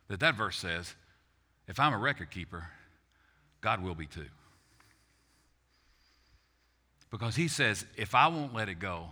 that 0.08 0.20
that 0.20 0.36
verse 0.36 0.56
says, 0.56 0.94
if 1.68 1.80
I'm 1.80 1.92
a 1.92 1.98
record 1.98 2.30
keeper, 2.30 2.68
God 3.60 3.82
will 3.82 3.94
be 3.94 4.06
too. 4.06 4.26
Because 7.10 7.36
he 7.36 7.48
says, 7.48 7.84
if 7.96 8.14
I 8.14 8.28
won't 8.28 8.54
let 8.54 8.68
it 8.68 8.78
go, 8.78 9.08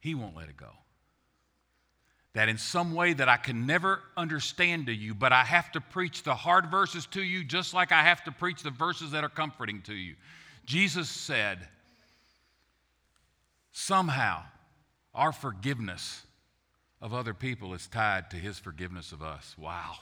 he 0.00 0.14
won't 0.14 0.36
let 0.36 0.48
it 0.48 0.56
go 0.56 0.70
that 2.34 2.48
in 2.48 2.58
some 2.58 2.94
way 2.94 3.12
that 3.12 3.28
I 3.28 3.36
can 3.36 3.64
never 3.64 4.00
understand 4.16 4.86
to 4.86 4.92
you, 4.92 5.14
but 5.14 5.32
I 5.32 5.44
have 5.44 5.70
to 5.72 5.80
preach 5.80 6.24
the 6.24 6.34
hard 6.34 6.66
verses 6.66 7.06
to 7.12 7.22
you 7.22 7.44
just 7.44 7.72
like 7.72 7.92
I 7.92 8.02
have 8.02 8.24
to 8.24 8.32
preach 8.32 8.62
the 8.62 8.70
verses 8.70 9.12
that 9.12 9.22
are 9.22 9.28
comforting 9.28 9.82
to 9.82 9.94
you. 9.94 10.16
Jesus 10.66 11.08
said, 11.08 11.60
somehow 13.70 14.42
our 15.14 15.30
forgiveness 15.30 16.22
of 17.04 17.12
other 17.12 17.34
people 17.34 17.74
is 17.74 17.86
tied 17.86 18.30
to 18.30 18.36
his 18.38 18.58
forgiveness 18.58 19.12
of 19.12 19.22
us. 19.22 19.54
Wow. 19.58 19.92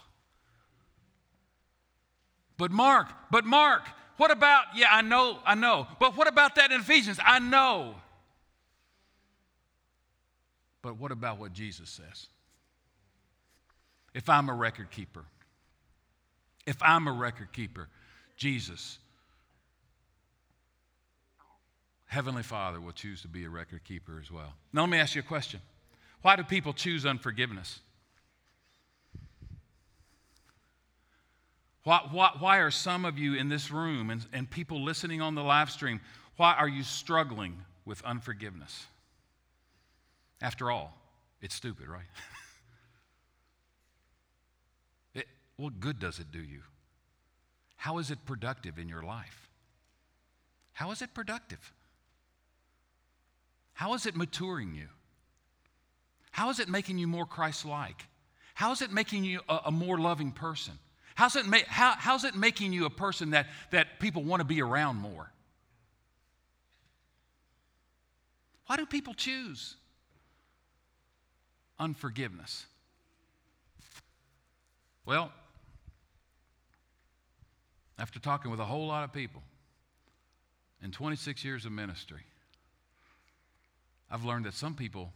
But 2.57 2.71
Mark, 2.71 3.09
but 3.29 3.45
Mark, 3.45 3.83
what 4.19 4.31
about, 4.31 4.67
yeah, 4.77 4.87
I 4.89 5.03
know, 5.03 5.39
I 5.45 5.57
know, 5.57 5.89
but 5.99 6.17
what 6.17 6.29
about 6.29 6.55
that 6.55 6.71
in 6.71 6.81
Ephesians? 6.81 7.19
I 7.23 7.41
know. 7.41 7.97
But 10.81 10.97
what 10.97 11.11
about 11.11 11.41
what 11.41 11.53
Jesus 11.53 11.91
says? 11.91 12.29
If 14.15 14.29
I'm 14.29 14.49
a 14.49 14.55
record 14.55 14.93
keeper, 14.93 15.25
if 16.67 16.77
I'm 16.81 17.09
a 17.09 17.13
record 17.13 17.53
keeper, 17.53 17.89
Jesus, 18.37 18.99
Heavenly 22.07 22.45
Father, 22.45 22.81
will 22.81 22.93
choose 22.93 23.23
to 23.23 23.29
be 23.29 23.45
a 23.45 23.51
record 23.51 23.83
keeper 23.83 24.21
as 24.23 24.31
well. 24.31 24.53
Now, 24.73 24.83
let 24.83 24.91
me 24.91 24.99
ask 24.99 25.17
you 25.17 25.21
a 25.21 25.25
question 25.25 25.61
Why 26.23 26.37
do 26.37 26.45
people 26.45 26.73
choose 26.73 27.05
unforgiveness? 27.05 27.81
Why, 31.85 32.01
why, 32.11 32.31
why 32.39 32.59
are 32.59 32.71
some 32.71 33.05
of 33.05 33.19
you 33.19 33.35
in 33.35 33.49
this 33.49 33.71
room 33.71 34.11
and, 34.11 34.25
and 34.33 34.49
people 34.49 34.83
listening 34.83 35.21
on 35.21 35.35
the 35.35 35.43
live 35.43 35.69
stream, 35.71 36.01
why 36.37 36.55
are 36.55 36.69
you 36.69 36.85
struggling 36.85 37.59
with 37.85 38.03
unforgiveness? 38.05 38.87
After 40.41 40.71
all, 40.71 40.97
it's 41.41 41.57
stupid, 41.57 41.89
right? 41.89 42.07
it, 45.15 45.27
what 45.57 45.81
good 45.81 45.99
does 45.99 46.21
it 46.21 46.31
do 46.31 46.41
you? 46.41 46.63
How 47.77 47.99
is 47.99 48.13
it 48.13 48.25
productive 48.25 48.79
in 48.79 48.89
your 48.89 49.03
life? 49.03 49.49
How 50.73 50.93
is 50.93 51.03
it 51.03 51.13
productive? 51.15 51.73
How 53.73 53.95
is 53.95 54.07
it 54.07 54.15
maturing 54.15 54.75
you? 54.75 54.87
How 56.33 56.51
is 56.51 56.59
it 56.59 56.69
making 56.69 56.99
you 56.99 57.07
more 57.07 57.25
Christ 57.25 57.65
like? 57.65 58.05
How 58.55 58.73
is 58.73 58.83
it 58.83 58.91
making 58.91 59.25
you 59.25 59.41
a, 59.49 59.61
a 59.67 59.71
more 59.71 59.99
loving 59.99 60.33
person? 60.33 60.75
How's 61.15 61.37
it, 61.37 61.47
ma- 61.47 61.59
how, 61.69 61.95
how's 61.97 62.25
it 62.25 62.35
making 62.35 62.73
you 62.73 62.85
a 62.85 62.91
person 62.91 63.31
that, 63.31 63.47
that 63.71 64.01
people 64.01 64.25
want 64.25 64.41
to 64.41 64.45
be 64.45 64.61
around 64.61 64.97
more? 64.97 65.31
Why 68.67 68.77
do 68.77 68.87
people 68.87 69.15
choose? 69.15 69.77
unforgiveness? 71.83 72.67
Well, 75.05 75.33
after 77.99 78.21
talking 78.21 78.51
with 78.51 78.61
a 78.61 78.65
whole 78.65 78.87
lot 78.87 79.03
of 79.05 79.13
people 79.13 79.43
in 80.81 80.93
26 80.93 81.45
years 81.45 81.67
of 81.67 81.73
ministry, 81.73 82.23
I've 84.11 84.25
learned 84.25 84.45
that 84.45 84.55
some 84.55 84.75
people 84.75 85.13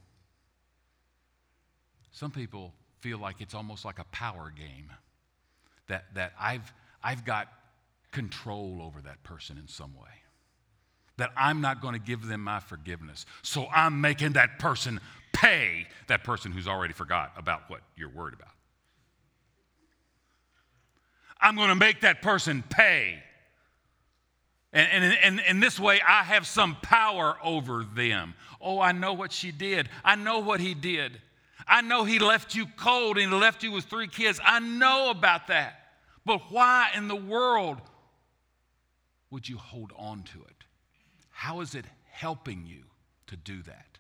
some 2.17 2.31
people 2.31 2.73
feel 3.01 3.19
like 3.19 3.41
it's 3.41 3.55
almost 3.55 3.85
like 3.85 3.99
a 3.99 4.05
power 4.05 4.53
game 4.57 4.91
that, 5.87 6.07
that 6.15 6.33
I've, 6.41 6.73
I've 7.03 7.25
got 7.25 7.49
control 8.13 8.81
over 8.83 9.01
that 9.03 9.23
person 9.23 9.59
in 9.59 9.69
some 9.69 9.95
way 9.95 10.09
that 11.19 11.31
i'm 11.37 11.61
not 11.61 11.83
going 11.83 11.93
to 11.93 12.01
give 12.01 12.27
them 12.27 12.43
my 12.43 12.61
forgiveness 12.61 13.27
so 13.43 13.67
i'm 13.75 14.01
making 14.01 14.33
that 14.33 14.59
person 14.59 15.01
pay 15.37 15.87
that 16.07 16.25
person 16.25 16.51
who's 16.51 16.67
already 16.67 16.95
forgot 16.95 17.33
about 17.37 17.69
what 17.69 17.81
you're 17.97 18.09
worried 18.09 18.35
about. 18.35 18.53
I'm 21.41 21.57
going 21.57 21.69
to 21.69 21.75
make 21.75 22.01
that 22.01 22.23
person 22.23 22.65
pay. 22.69 23.23
And, 24.73 25.05
and, 25.05 25.19
and 25.23 25.41
in 25.49 25.61
this 25.61 25.79
way, 25.79 26.01
I 26.07 26.23
have 26.23 26.47
some 26.47 26.77
power 26.83 27.37
over 27.45 27.85
them. 27.85 28.35
Oh, 28.61 28.81
I 28.81 28.93
know 28.93 29.13
what 29.13 29.31
she 29.31 29.53
did. 29.53 29.89
I 30.05 30.17
know 30.17 30.39
what 30.39 30.61
he 30.61 30.73
did. 30.73 31.21
I 31.67 31.81
know 31.81 32.05
he 32.05 32.19
left 32.19 32.55
you 32.55 32.67
cold 32.77 33.19
and 33.19 33.33
he 33.33 33.39
left 33.39 33.63
you 33.63 33.73
with 33.73 33.85
three 33.85 34.09
kids. 34.09 34.41
I 34.45 34.61
know 34.61 35.11
about 35.11 35.49
that. 35.49 35.81
But 36.25 36.41
why 36.51 36.91
in 36.95 37.09
the 37.09 37.17
world 37.17 37.81
would 39.31 39.49
you 39.49 39.59
hold 39.59 39.93
on 39.97 40.23
to 40.25 40.43
it? 40.43 40.65
How 41.31 41.61
is 41.61 41.75
it 41.75 41.85
helping 42.11 42.67
you 42.67 42.85
to 43.27 43.37
do 43.37 43.63
that? 43.63 43.99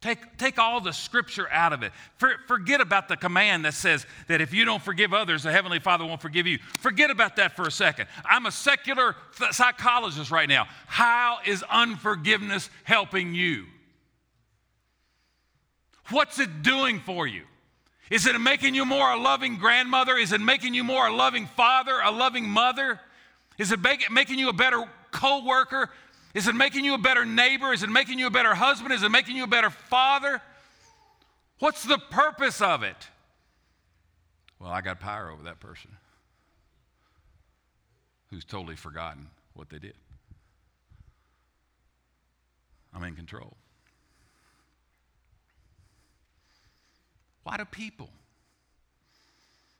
Take, 0.00 0.36
take 0.36 0.58
all 0.58 0.80
the 0.80 0.92
scripture 0.92 1.50
out 1.50 1.72
of 1.72 1.82
it. 1.82 1.92
For, 2.18 2.36
forget 2.46 2.80
about 2.80 3.08
the 3.08 3.16
command 3.16 3.64
that 3.64 3.74
says 3.74 4.06
that 4.28 4.40
if 4.40 4.54
you 4.54 4.64
don't 4.64 4.82
forgive 4.82 5.12
others, 5.12 5.42
the 5.42 5.50
Heavenly 5.50 5.80
Father 5.80 6.04
won't 6.04 6.20
forgive 6.20 6.46
you. 6.46 6.58
Forget 6.78 7.10
about 7.10 7.36
that 7.36 7.56
for 7.56 7.66
a 7.66 7.70
second. 7.70 8.06
I'm 8.24 8.46
a 8.46 8.52
secular 8.52 9.16
psychologist 9.50 10.30
right 10.30 10.48
now. 10.48 10.68
How 10.86 11.38
is 11.46 11.64
unforgiveness 11.64 12.70
helping 12.84 13.34
you? 13.34 13.64
What's 16.10 16.38
it 16.38 16.62
doing 16.62 17.00
for 17.00 17.26
you? 17.26 17.42
Is 18.10 18.26
it 18.26 18.40
making 18.40 18.74
you 18.74 18.84
more 18.84 19.10
a 19.10 19.20
loving 19.20 19.56
grandmother? 19.56 20.16
Is 20.16 20.32
it 20.32 20.40
making 20.40 20.74
you 20.74 20.84
more 20.84 21.08
a 21.08 21.14
loving 21.14 21.46
father, 21.46 21.98
a 22.02 22.10
loving 22.10 22.48
mother? 22.48 23.00
Is 23.58 23.72
it 23.72 23.80
making 24.10 24.38
you 24.38 24.48
a 24.48 24.52
better 24.52 24.84
co 25.10 25.44
worker? 25.44 25.90
Is 26.34 26.46
it 26.46 26.54
making 26.54 26.84
you 26.84 26.94
a 26.94 26.98
better 26.98 27.24
neighbor? 27.24 27.72
Is 27.72 27.82
it 27.82 27.90
making 27.90 28.18
you 28.18 28.26
a 28.26 28.30
better 28.30 28.54
husband? 28.54 28.92
Is 28.92 29.02
it 29.02 29.08
making 29.08 29.36
you 29.36 29.44
a 29.44 29.48
better 29.48 29.70
father? 29.70 30.40
What's 31.58 31.82
the 31.82 31.98
purpose 31.98 32.60
of 32.60 32.82
it? 32.82 33.08
Well, 34.60 34.70
I 34.70 34.82
got 34.82 35.00
power 35.00 35.30
over 35.30 35.42
that 35.44 35.60
person 35.60 35.90
who's 38.30 38.44
totally 38.44 38.76
forgotten 38.76 39.28
what 39.54 39.70
they 39.70 39.78
did. 39.78 39.94
I'm 42.94 43.02
in 43.04 43.14
control. 43.14 43.56
Why 47.46 47.56
do 47.56 47.64
people 47.64 48.08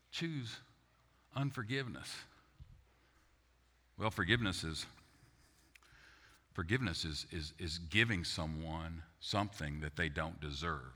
choose 0.09 0.55
unforgiveness? 1.35 2.09
Well, 3.99 4.09
forgiveness 4.09 4.63
is 4.63 4.85
forgiveness 6.53 7.03
is, 7.03 7.25
is, 7.29 7.51
is 7.59 7.79
giving 7.79 8.23
someone 8.23 9.03
something 9.19 9.81
that 9.81 9.97
they 9.97 10.07
don't 10.07 10.39
deserve. 10.39 10.93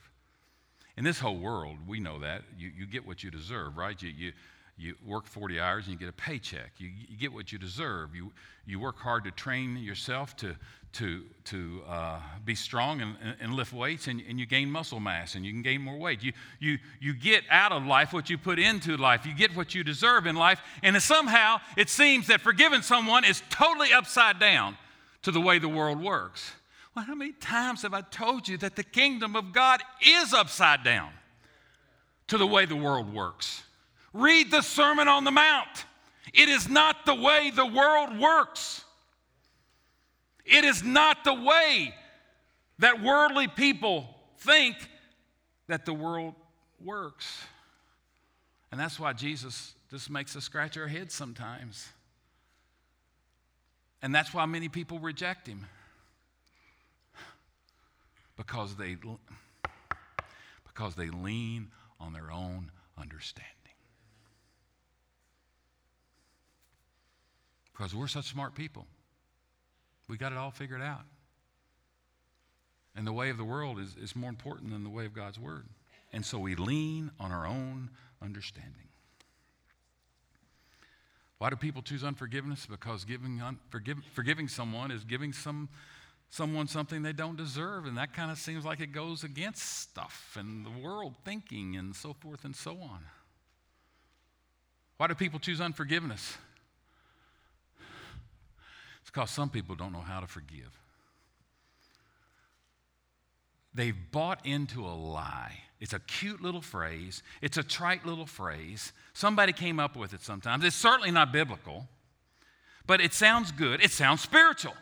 In 0.96 1.04
this 1.04 1.20
whole 1.20 1.40
world, 1.40 1.76
we 1.86 2.00
know 2.00 2.20
that. 2.20 2.44
You, 2.58 2.72
you 2.74 2.86
get 2.86 3.06
what 3.06 3.22
you 3.22 3.32
deserve, 3.32 3.76
right? 3.76 4.02
You, 4.02 4.10
you, 4.10 4.32
you 4.78 4.96
work 5.06 5.28
40 5.28 5.60
hours 5.60 5.86
and 5.86 5.94
you 5.94 6.00
get 6.00 6.10
a 6.10 6.14
paycheck. 6.14 6.72
You, 6.78 6.90
you 7.10 7.18
get 7.18 7.32
what 7.32 7.52
you 7.52 7.58
deserve. 7.58 8.16
You, 8.16 8.32
you 8.66 8.80
work 8.80 8.98
hard 8.98 9.24
to 9.26 9.32
train 9.32 9.78
yourself 9.78 10.36
to, 10.38 10.56
to, 10.94 11.24
to 11.46 11.82
uh, 11.88 12.20
be 12.44 12.56
strong 12.56 13.02
and, 13.02 13.16
and 13.40 13.54
lift 13.54 13.74
weights, 13.74 14.08
and, 14.08 14.22
and 14.28 14.40
you 14.40 14.46
gain 14.46 14.72
muscle 14.72 15.00
mass 15.00 15.36
and 15.36 15.46
you 15.46 15.52
can 15.52 15.62
gain 15.62 15.82
more 15.82 15.98
weight. 15.98 16.24
You, 16.24 16.34
you, 16.60 16.80
you 17.00 17.14
get 17.14 17.44
out 17.50 17.72
of 17.72 17.86
life 17.86 18.12
what 18.12 18.30
you 18.30 18.38
put 18.38 18.60
into 18.60 18.98
life. 18.98 19.26
You 19.26 19.36
get 19.36 19.56
what 19.56 19.76
you 19.76 19.84
deserve 19.84 20.26
in 20.26 20.36
life. 20.36 20.62
And 20.84 21.00
somehow 21.02 21.58
it 21.78 21.90
seems 21.90 22.28
that 22.28 22.42
forgiving 22.42 22.82
someone 22.82 23.24
is 23.24 23.44
totally 23.50 23.94
upside 23.94 24.40
down 24.40 24.78
to 25.24 25.32
the 25.32 25.42
way 25.42 25.60
the 25.60 25.70
world 25.70 26.02
works. 26.02 26.54
Well, 26.96 27.06
how 27.06 27.16
many 27.16 27.32
times 27.34 27.84
have 27.84 27.94
I 27.94 28.02
told 28.02 28.48
you 28.48 28.58
that 28.58 28.76
the 28.76 28.84
kingdom 28.84 29.36
of 29.36 29.54
God 29.54 29.82
is 30.06 30.34
upside 30.34 30.84
down 30.84 31.12
to 32.28 32.38
the 32.38 32.48
way 32.48 32.66
the 32.66 32.76
world 32.76 33.14
works? 33.14 33.64
Read 34.14 34.52
the 34.52 34.62
Sermon 34.62 35.08
on 35.08 35.24
the 35.24 35.32
Mount. 35.32 35.86
It 36.34 36.50
is 36.50 36.70
not 36.70 37.06
the 37.06 37.16
way 37.16 37.52
the 37.54 37.66
world 37.66 38.20
works. 38.20 38.84
It 40.46 40.64
is 40.66 40.84
not 40.84 41.24
the 41.24 41.34
way 41.34 41.94
that 42.80 43.02
worldly 43.02 43.48
people 43.48 44.08
think 44.40 44.76
that 45.68 45.86
the 45.86 45.94
world 45.94 46.36
works. 46.84 47.44
And 48.72 48.80
that's 48.80 49.00
why 49.00 49.14
Jesus 49.14 49.74
just 49.90 50.10
makes 50.10 50.36
us 50.36 50.46
scratch 50.46 50.78
our 50.78 50.88
heads 50.88 51.14
sometimes. 51.14 51.90
And 54.02 54.16
that's 54.16 54.34
why 54.34 54.46
many 54.46 54.68
people 54.68 55.00
reject 55.00 55.48
him. 55.48 55.66
Because 58.36 58.76
they, 58.76 58.98
because 60.66 60.96
they 60.96 61.10
lean 61.10 61.68
on 62.00 62.14
their 62.14 62.32
own 62.32 62.72
understanding. 62.98 63.61
Because 67.82 67.96
we're 67.96 68.08
such 68.08 68.26
smart 68.26 68.54
people. 68.54 68.86
We 70.08 70.16
got 70.16 70.32
it 70.32 70.38
all 70.38 70.52
figured 70.52 70.84
out. 70.84 71.02
And 72.96 73.08
the 73.08 73.12
way 73.12 73.32
of 73.32 73.38
the 73.38 73.44
world 73.44 73.80
is, 73.80 73.96
is 74.00 74.16
more 74.16 74.30
important 74.30 74.70
than 74.70 74.84
the 74.84 74.90
way 74.92 75.08
of 75.08 75.16
God's 75.16 75.40
word. 75.40 75.66
And 76.14 76.24
so 76.24 76.38
we 76.38 76.54
lean 76.54 77.10
on 77.20 77.32
our 77.32 77.48
own 77.48 77.90
understanding. 78.22 78.90
Why 81.40 81.50
do 81.50 81.56
people 81.56 81.82
choose 81.82 82.04
unforgiveness? 82.04 82.68
Because 82.68 83.04
giving 83.04 83.42
un, 83.42 83.58
forgive, 83.72 83.98
forgiving 84.14 84.48
someone 84.48 84.92
is 84.92 85.04
giving 85.04 85.34
some, 85.34 85.68
someone 86.30 86.68
something 86.68 87.02
they 87.02 87.14
don't 87.14 87.36
deserve. 87.36 87.88
And 87.88 87.98
that 87.98 88.14
kind 88.14 88.30
of 88.30 88.38
seems 88.38 88.64
like 88.64 88.80
it 88.80 88.92
goes 88.92 89.24
against 89.24 89.64
stuff 89.64 90.38
and 90.40 90.64
the 90.64 90.84
world 90.84 91.16
thinking 91.26 91.78
and 91.78 91.96
so 91.96 92.14
forth 92.14 92.46
and 92.46 92.56
so 92.56 92.74
on. 92.74 93.00
Why 94.98 95.08
do 95.08 95.16
people 95.16 95.40
choose 95.40 95.60
unforgiveness? 95.60 96.38
Because 99.12 99.30
some 99.30 99.50
people 99.50 99.76
don't 99.76 99.92
know 99.92 100.00
how 100.00 100.20
to 100.20 100.28
forgive. 100.28 100.80
They've 103.74 103.96
bought 104.12 104.46
into 104.46 104.86
a 104.86 104.92
lie. 104.96 105.58
It's 105.80 105.94
a 105.94 106.00
cute 106.00 106.42
little 106.42 106.62
phrase, 106.62 107.24
it's 107.42 107.58
a 107.58 107.64
trite 107.64 108.06
little 108.06 108.28
phrase. 108.28 108.94
Somebody 109.14 109.52
came 109.52 109.80
up 109.80 109.96
with 109.96 110.14
it 110.14 110.22
sometimes. 110.22 110.64
It's 110.64 110.76
certainly 110.76 111.10
not 111.10 111.32
biblical, 111.32 111.88
but 112.86 113.02
it 113.02 113.14
sounds 113.14 113.52
good, 113.52 113.84
it 113.84 113.90
sounds 113.90 114.22
spiritual. 114.22 114.76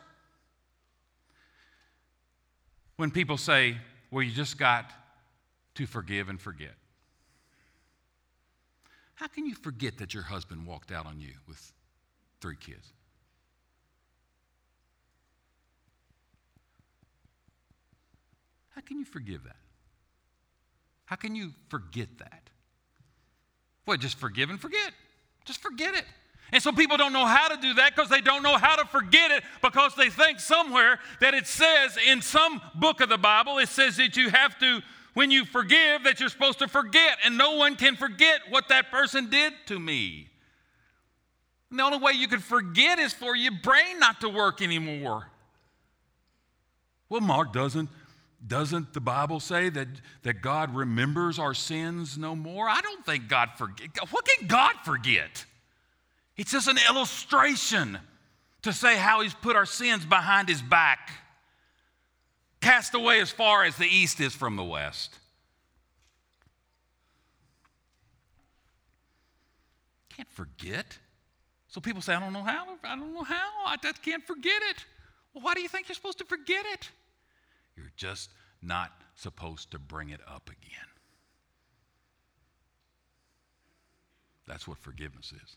When 2.98 3.12
people 3.12 3.38
say, 3.38 3.78
well, 4.12 4.24
you 4.24 4.32
just 4.34 4.58
got 4.58 4.92
to 5.76 5.86
forgive 5.86 6.28
and 6.28 6.40
forget. 6.40 6.74
How 9.16 9.28
can 9.28 9.46
you 9.46 9.56
forget 9.56 10.00
that 10.00 10.14
your 10.14 10.24
husband 10.24 10.66
walked 10.66 10.92
out 10.92 11.06
on 11.06 11.22
you 11.22 11.32
with 11.48 11.74
three 12.42 12.58
kids? 12.58 12.92
How 18.80 18.86
can 18.86 18.98
you 18.98 19.04
forgive 19.04 19.44
that? 19.44 19.58
How 21.04 21.18
can 21.18 21.36
you 21.36 21.52
forget 21.68 22.08
that? 22.20 22.50
What, 23.84 24.00
just 24.00 24.18
forgive 24.18 24.50
and 24.50 24.58
forget? 24.58 24.94
Just 25.44 25.62
forget 25.62 25.96
it. 25.96 26.06
And 26.54 26.64
so 26.64 26.72
people 26.72 26.96
don't 26.96 27.12
know 27.12 27.26
how 27.26 27.50
to 27.50 27.58
do 27.58 27.74
that 27.74 27.94
because 27.94 28.10
they 28.10 28.22
don't 28.22 28.42
know 28.42 28.56
how 28.56 28.78
to 28.78 28.86
forget 28.86 29.32
it 29.32 29.44
because 29.62 29.96
they 29.96 30.10
think 30.10 30.40
somewhere 30.40 30.98
that 31.20 31.34
it 31.34 31.46
says 31.46 31.98
in 32.08 32.22
some 32.22 32.62
book 32.74 33.02
of 33.02 33.10
the 33.10 33.18
Bible, 33.18 33.58
it 33.58 33.68
says 33.68 33.98
that 33.98 34.16
you 34.16 34.30
have 34.30 34.58
to, 34.60 34.80
when 35.14 35.30
you 35.30 35.44
forgive, 35.44 36.06
that 36.06 36.22
you're 36.22 36.30
supposed 36.30 36.60
to 36.60 36.70
forget. 36.70 37.18
And 37.26 37.38
no 37.38 37.56
one 37.58 37.76
can 37.76 37.98
forget 37.98 38.40
what 38.50 38.70
that 38.70 38.92
person 38.92 39.30
did 39.30 39.52
to 39.66 39.78
me. 39.78 40.30
And 41.70 41.80
the 41.80 41.84
only 41.84 41.98
way 41.98 42.14
you 42.14 42.30
can 42.30 42.40
forget 42.40 42.98
is 42.98 43.12
for 43.12 43.36
your 43.36 43.52
brain 43.62 44.00
not 44.00 44.22
to 44.22 44.30
work 44.30 44.62
anymore. 44.62 45.28
Well, 47.10 47.20
Mark 47.20 47.52
doesn't 47.52 47.90
doesn't 48.48 48.94
the 48.94 49.02
Bible 49.02 49.40
say 49.40 49.70
that, 49.70 49.88
that 50.24 50.42
God 50.42 50.74
remembers 50.74 51.40
our 51.40 51.54
sins 51.54 52.18
no 52.18 52.36
more? 52.36 52.70
I 52.70 52.82
don't 52.82 53.06
think 53.06 53.28
God 53.28 53.50
forget. 53.58 53.90
What 54.12 54.26
can 54.26 54.48
God 54.48 54.74
forget? 54.84 55.46
It's 56.38 56.52
just 56.52 56.68
an 56.68 56.78
illustration 56.90 58.00
to 58.62 58.74
say 58.74 58.96
how 58.96 59.22
He's 59.22 59.34
put 59.34 59.56
our 59.56 59.66
sins 59.66 60.06
behind 60.06 60.48
His 60.48 60.62
back, 60.62 61.12
cast 62.62 62.94
away 62.94 63.20
as 63.20 63.30
far 63.30 63.64
as 63.66 63.76
the 63.76 63.88
east 63.88 64.20
is 64.20 64.34
from 64.34 64.56
the 64.56 64.64
west. 64.64 65.18
Can't 70.16 70.30
forget. 70.32 70.98
So 71.68 71.80
people 71.80 72.02
say, 72.02 72.14
I 72.14 72.20
don't 72.20 72.34
know 72.34 72.44
how. 72.44 72.66
I 72.84 72.96
don't 72.96 73.14
know 73.14 73.24
how. 73.24 73.66
I 73.66 73.76
just 73.82 74.02
can't 74.02 74.26
forget 74.26 74.62
it. 74.70 74.86
Well, 75.34 75.44
why 75.44 75.54
do 75.54 75.62
you 75.62 75.70
think 75.70 75.88
you're 75.88 75.96
supposed 75.96 76.18
to 76.18 76.26
forget 76.26 76.66
it? 76.74 76.90
You're 77.80 77.92
just 77.96 78.32
not 78.62 78.92
supposed 79.16 79.72
to 79.72 79.80
bring 79.80 80.10
it 80.10 80.20
up 80.28 80.50
again. 80.50 80.88
That's 84.46 84.68
what 84.68 84.78
forgiveness 84.80 85.32
is. 85.32 85.56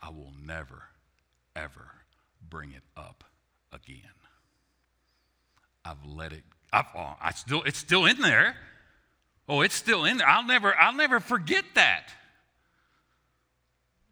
I 0.00 0.10
will 0.10 0.32
never, 0.46 0.84
ever 1.56 1.90
bring 2.48 2.72
it 2.72 2.84
up 2.96 3.24
again. 3.72 4.14
I've 5.84 6.04
let 6.06 6.32
it, 6.32 6.44
I've, 6.72 6.86
oh, 6.94 7.16
I 7.20 7.32
still, 7.32 7.62
it's 7.64 7.78
still 7.78 8.06
in 8.06 8.20
there. 8.20 8.54
Oh, 9.48 9.62
it's 9.62 9.74
still 9.74 10.04
in 10.04 10.18
there. 10.18 10.28
I'll 10.28 10.46
never, 10.46 10.74
I'll 10.76 10.92
never 10.92 11.18
forget 11.18 11.64
that. 11.74 12.10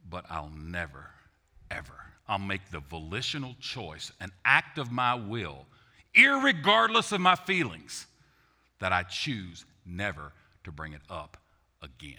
But 0.08 0.24
I'll 0.28 0.50
never, 0.50 1.10
ever 1.70 1.98
I'll 2.28 2.38
make 2.38 2.70
the 2.70 2.80
volitional 2.80 3.56
choice, 3.58 4.12
an 4.20 4.30
act 4.44 4.78
of 4.78 4.92
my 4.92 5.14
will, 5.14 5.66
irregardless 6.14 7.10
of 7.12 7.22
my 7.22 7.34
feelings, 7.34 8.06
that 8.80 8.92
I 8.92 9.02
choose 9.04 9.64
never 9.86 10.32
to 10.64 10.70
bring 10.70 10.92
it 10.92 11.00
up 11.08 11.38
again. 11.82 12.18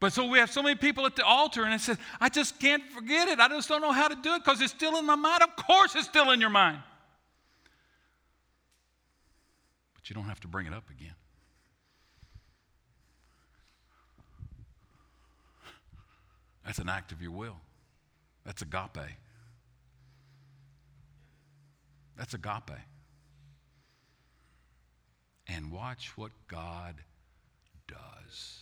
But 0.00 0.12
so 0.12 0.26
we 0.26 0.38
have 0.38 0.50
so 0.50 0.62
many 0.62 0.74
people 0.74 1.06
at 1.06 1.16
the 1.16 1.24
altar, 1.24 1.64
and 1.64 1.72
it 1.72 1.80
says, 1.80 1.96
I 2.20 2.28
just 2.28 2.58
can't 2.58 2.82
forget 2.90 3.28
it. 3.28 3.38
I 3.38 3.48
just 3.48 3.68
don't 3.68 3.80
know 3.80 3.92
how 3.92 4.08
to 4.08 4.16
do 4.16 4.34
it 4.34 4.44
because 4.44 4.60
it's 4.60 4.72
still 4.72 4.98
in 4.98 5.06
my 5.06 5.14
mind. 5.14 5.42
Of 5.42 5.56
course, 5.64 5.94
it's 5.94 6.06
still 6.06 6.32
in 6.32 6.40
your 6.40 6.50
mind. 6.50 6.78
But 9.94 10.10
you 10.10 10.14
don't 10.14 10.24
have 10.24 10.40
to 10.40 10.48
bring 10.48 10.66
it 10.66 10.74
up 10.74 10.90
again. 10.90 11.14
That's 16.66 16.80
an 16.80 16.88
act 16.88 17.12
of 17.12 17.22
your 17.22 17.30
will. 17.30 17.56
That's 18.44 18.60
agape. 18.60 19.14
That's 22.18 22.34
agape. 22.34 22.78
And 25.46 25.70
watch 25.70 26.12
what 26.16 26.32
God 26.48 26.96
does. 27.86 28.58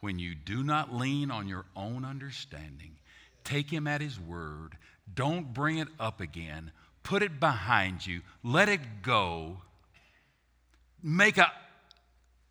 When 0.00 0.18
you 0.18 0.34
do 0.34 0.62
not 0.62 0.94
lean 0.94 1.30
on 1.30 1.48
your 1.48 1.64
own 1.74 2.04
understanding, 2.04 2.96
take 3.42 3.70
Him 3.70 3.86
at 3.86 4.02
His 4.02 4.20
word, 4.20 4.76
don't 5.12 5.54
bring 5.54 5.78
it 5.78 5.88
up 5.98 6.20
again, 6.20 6.70
put 7.02 7.22
it 7.22 7.40
behind 7.40 8.06
you, 8.06 8.20
let 8.44 8.68
it 8.68 8.80
go, 9.02 9.56
make 11.02 11.38
an 11.38 11.46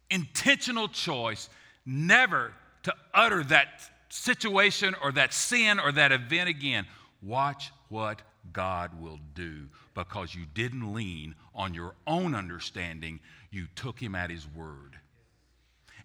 intentional 0.10 0.88
choice 0.88 1.50
never 1.86 2.54
to 2.84 2.94
utter 3.14 3.44
that 3.46 3.68
situation 4.10 4.96
or 5.04 5.12
that 5.14 5.34
sin 5.34 5.80
or 5.80 5.92
that 5.92 6.12
event 6.12 6.50
again. 6.50 6.86
Watch 7.22 7.72
what 7.90 8.22
God 8.54 9.02
will 9.02 9.20
do 9.36 9.68
because 9.94 10.34
you 10.34 10.46
didn't 10.54 10.94
lean 10.94 11.36
on 11.54 11.74
your 11.74 11.94
own 12.08 12.34
understanding, 12.34 13.20
you 13.52 13.68
took 13.76 14.00
him 14.00 14.16
at 14.16 14.30
his 14.30 14.48
word. 14.48 14.96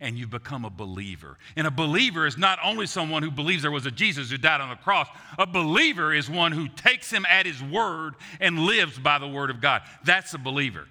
And 0.01 0.19
you 0.19 0.27
become 0.27 0.65
a 0.65 0.71
believer. 0.71 1.39
And 1.57 1.67
a 1.67 1.71
believer 1.71 2.27
is 2.27 2.37
not 2.37 2.59
only 2.63 2.87
someone 2.87 3.23
who 3.23 3.31
believes 3.31 3.63
there 3.63 3.71
was 3.71 3.87
a 3.87 3.93
Jesus 3.93 4.31
who 4.31 4.37
died 4.37 4.61
on 4.61 4.69
the 4.69 4.77
cross, 4.77 5.07
a 5.39 5.47
believer 5.47 6.13
is 6.13 6.29
one 6.29 6.51
who 6.51 6.69
takes 6.69 7.11
him 7.11 7.25
at 7.31 7.47
his 7.47 7.63
word 7.63 8.15
and 8.41 8.59
lives 8.59 8.99
by 8.99 9.19
the 9.19 9.29
word 9.29 9.51
of 9.51 9.61
God. 9.61 9.83
That's 10.05 10.35
a 10.35 10.39
believer. 10.39 10.89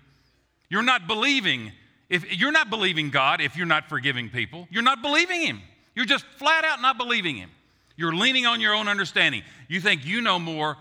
You're 0.69 0.81
not 0.81 1.05
believing 1.05 1.73
if 2.09 2.31
you're 2.31 2.51
not 2.51 2.69
believing 2.69 3.09
God 3.09 3.41
if 3.41 3.55
you're 3.57 3.65
not 3.65 3.89
forgiving 3.89 4.29
people. 4.29 4.67
You're 4.71 4.83
not 4.83 5.01
believing 5.01 5.41
him. 5.41 5.61
You're 5.95 6.05
just 6.05 6.25
flat 6.25 6.65
out 6.65 6.81
not 6.81 6.97
believing 6.97 7.35
him. 7.35 7.51
You're 7.95 8.15
leaning 8.15 8.45
on 8.45 8.59
your 8.59 8.73
own 8.73 8.87
understanding. 8.87 9.43
You 9.67 9.79
think 9.79 10.05
you 10.05 10.21
know 10.21 10.39
more 10.39 10.77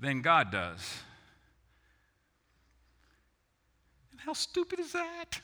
than 0.00 0.22
God 0.22 0.50
does. 0.50 0.80
And 4.10 4.20
how 4.20 4.32
stupid 4.32 4.80
is 4.80 4.92
that? 4.92 5.40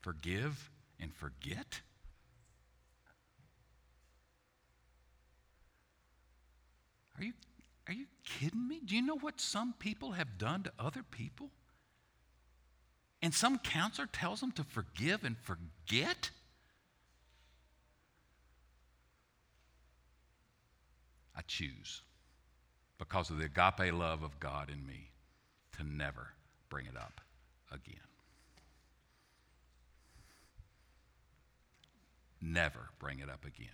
Forgive 0.00 0.68
and 1.00 1.14
forget? 1.14 1.80
Are 7.16 7.22
you 7.22 7.32
are 7.86 7.94
you 7.94 8.06
kidding 8.24 8.68
me? 8.68 8.80
Do 8.84 8.94
you 8.94 9.02
know 9.02 9.16
what 9.16 9.40
some 9.40 9.74
people 9.78 10.12
have 10.12 10.38
done 10.38 10.62
to 10.64 10.72
other 10.78 11.02
people? 11.02 11.50
And 13.20 13.32
some 13.32 13.58
counselor 13.58 14.08
tells 14.12 14.40
them 14.40 14.52
to 14.52 14.64
forgive 14.64 15.24
and 15.24 15.36
forget? 15.38 16.30
I 21.36 21.42
choose, 21.46 22.02
because 22.98 23.30
of 23.30 23.38
the 23.38 23.44
agape 23.44 23.94
love 23.94 24.22
of 24.22 24.38
God 24.40 24.70
in 24.70 24.86
me, 24.86 25.10
to 25.78 25.84
never 25.84 26.28
bring 26.68 26.86
it 26.86 26.96
up 26.96 27.20
again. 27.70 27.96
Never 32.40 32.90
bring 32.98 33.20
it 33.20 33.30
up 33.30 33.44
again 33.44 33.68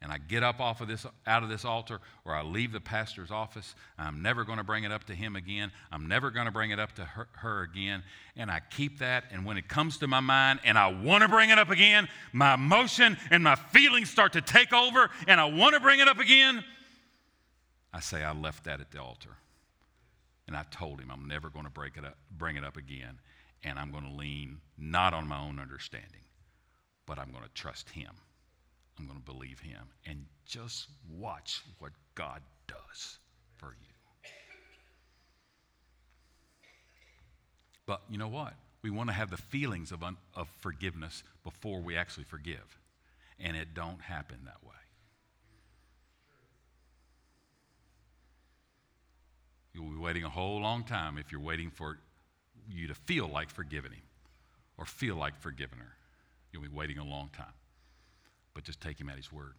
and 0.00 0.12
I 0.12 0.18
get 0.18 0.44
up 0.44 0.60
off 0.60 0.80
of 0.80 0.86
this 0.86 1.04
out 1.26 1.42
of 1.42 1.48
this 1.48 1.64
altar 1.64 2.00
or 2.24 2.34
I 2.34 2.42
leave 2.42 2.70
the 2.70 2.80
pastor's 2.80 3.30
office, 3.30 3.74
I'm 3.98 4.22
never 4.22 4.44
going 4.44 4.58
to 4.58 4.64
bring 4.64 4.84
it 4.84 4.92
up 4.92 5.04
to 5.04 5.14
him 5.14 5.34
again. 5.34 5.72
I'm 5.90 6.06
never 6.06 6.30
going 6.30 6.46
to 6.46 6.52
bring 6.52 6.70
it 6.70 6.78
up 6.78 6.92
to 6.96 7.04
her, 7.04 7.28
her, 7.32 7.62
again. 7.62 8.04
And 8.36 8.50
I 8.50 8.60
keep 8.60 9.00
that 9.00 9.24
and 9.32 9.44
when 9.44 9.56
it 9.56 9.68
comes 9.68 9.98
to 9.98 10.06
my 10.06 10.20
mind 10.20 10.60
and 10.64 10.78
I 10.78 10.86
want 10.88 11.22
to 11.22 11.28
bring 11.28 11.50
it 11.50 11.58
up 11.58 11.70
again, 11.70 12.08
my 12.32 12.54
emotion 12.54 13.16
and 13.30 13.42
my 13.42 13.56
feelings 13.56 14.08
start 14.08 14.34
to 14.34 14.40
take 14.40 14.72
over 14.72 15.10
and 15.26 15.40
I 15.40 15.46
want 15.46 15.74
to 15.74 15.80
bring 15.80 15.98
it 15.98 16.06
up 16.06 16.18
again, 16.18 16.62
I 17.92 18.00
say 18.00 18.22
I 18.22 18.32
left 18.32 18.64
that 18.64 18.80
at 18.80 18.92
the 18.92 19.02
altar. 19.02 19.36
And 20.46 20.56
I 20.56 20.64
told 20.70 21.00
him 21.00 21.10
I'm 21.10 21.26
never 21.26 21.50
going 21.50 21.66
to 21.66 21.70
break 21.70 21.96
it 21.96 22.04
up, 22.04 22.16
bring 22.30 22.56
it 22.56 22.64
up 22.64 22.76
again 22.76 23.18
and 23.64 23.78
I'm 23.78 23.90
going 23.90 24.04
to 24.04 24.14
lean 24.14 24.58
not 24.78 25.12
on 25.12 25.26
my 25.26 25.38
own 25.38 25.58
understanding, 25.58 26.22
but 27.06 27.18
I'm 27.18 27.32
going 27.32 27.42
to 27.42 27.50
trust 27.54 27.90
him. 27.90 28.12
I'm 28.98 29.06
going 29.06 29.18
to 29.18 29.24
believe 29.24 29.60
him. 29.60 29.88
And 30.06 30.24
just 30.46 30.88
watch 31.16 31.62
what 31.78 31.92
God 32.14 32.40
does 32.66 33.18
for 33.56 33.68
you. 33.80 34.30
But 37.86 38.02
you 38.10 38.18
know 38.18 38.28
what? 38.28 38.54
We 38.82 38.90
want 38.90 39.08
to 39.08 39.14
have 39.14 39.30
the 39.30 39.36
feelings 39.36 39.92
of, 39.92 40.02
un- 40.02 40.16
of 40.34 40.48
forgiveness 40.60 41.22
before 41.44 41.80
we 41.80 41.96
actually 41.96 42.24
forgive. 42.24 42.78
And 43.40 43.56
it 43.56 43.74
don't 43.74 44.00
happen 44.00 44.38
that 44.44 44.62
way. 44.62 44.74
You'll 49.72 49.90
be 49.90 49.98
waiting 49.98 50.24
a 50.24 50.30
whole 50.30 50.60
long 50.60 50.84
time 50.84 51.18
if 51.18 51.30
you're 51.30 51.40
waiting 51.40 51.70
for 51.70 51.98
you 52.68 52.88
to 52.88 52.94
feel 52.94 53.28
like 53.28 53.50
forgiving 53.50 53.92
him 53.92 54.02
or 54.76 54.84
feel 54.84 55.16
like 55.16 55.40
forgiving 55.40 55.78
her. 55.78 55.94
You'll 56.52 56.62
be 56.62 56.68
waiting 56.68 56.98
a 56.98 57.04
long 57.04 57.30
time 57.32 57.52
but 58.58 58.64
just 58.64 58.80
take 58.80 59.00
him 59.00 59.08
at 59.08 59.14
his 59.14 59.32
word 59.32 59.54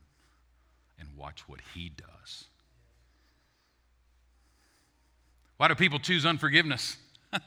and 0.99 1.07
watch 1.15 1.47
what 1.47 1.62
he 1.73 1.88
does. 1.88 2.43
Why 5.55 5.69
do 5.69 5.75
people 5.75 5.99
choose 5.99 6.25
unforgiveness? 6.25 6.97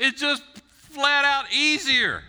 it's 0.00 0.18
just 0.18 0.42
flat 0.64 1.26
out 1.26 1.52
easier. 1.52 2.22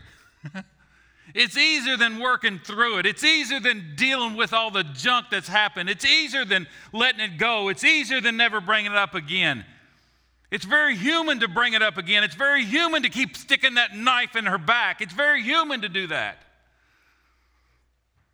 it's 1.33 1.55
easier 1.55 1.95
than 1.95 2.19
working 2.19 2.59
through 2.59 2.97
it. 2.97 3.05
It's 3.05 3.23
easier 3.23 3.61
than 3.61 3.93
dealing 3.95 4.35
with 4.35 4.51
all 4.51 4.69
the 4.69 4.83
junk 4.83 5.27
that's 5.31 5.47
happened. 5.47 5.89
It's 5.89 6.03
easier 6.03 6.43
than 6.43 6.67
letting 6.91 7.21
it 7.21 7.37
go. 7.37 7.69
It's 7.69 7.85
easier 7.85 8.19
than 8.19 8.35
never 8.35 8.59
bringing 8.59 8.91
it 8.91 8.97
up 8.97 9.15
again. 9.15 9.63
It's 10.51 10.65
very 10.65 10.97
human 10.97 11.39
to 11.39 11.47
bring 11.47 11.71
it 11.71 11.81
up 11.81 11.95
again. 11.95 12.25
It's 12.25 12.35
very 12.35 12.65
human 12.65 13.03
to 13.03 13.09
keep 13.09 13.37
sticking 13.37 13.75
that 13.75 13.95
knife 13.95 14.35
in 14.35 14.45
her 14.45 14.57
back. 14.57 14.99
It's 14.99 15.13
very 15.13 15.41
human 15.41 15.83
to 15.83 15.87
do 15.87 16.07
that 16.07 16.43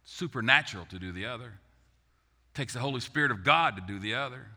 supernatural 0.07 0.85
to 0.85 0.97
do 0.97 1.11
the 1.11 1.25
other. 1.25 1.47
It 1.47 2.55
takes 2.55 2.73
the 2.73 2.79
Holy 2.79 3.01
Spirit 3.01 3.29
of 3.29 3.43
God 3.43 3.75
to 3.75 3.81
do 3.81 3.99
the 3.99 4.15
other. 4.15 4.47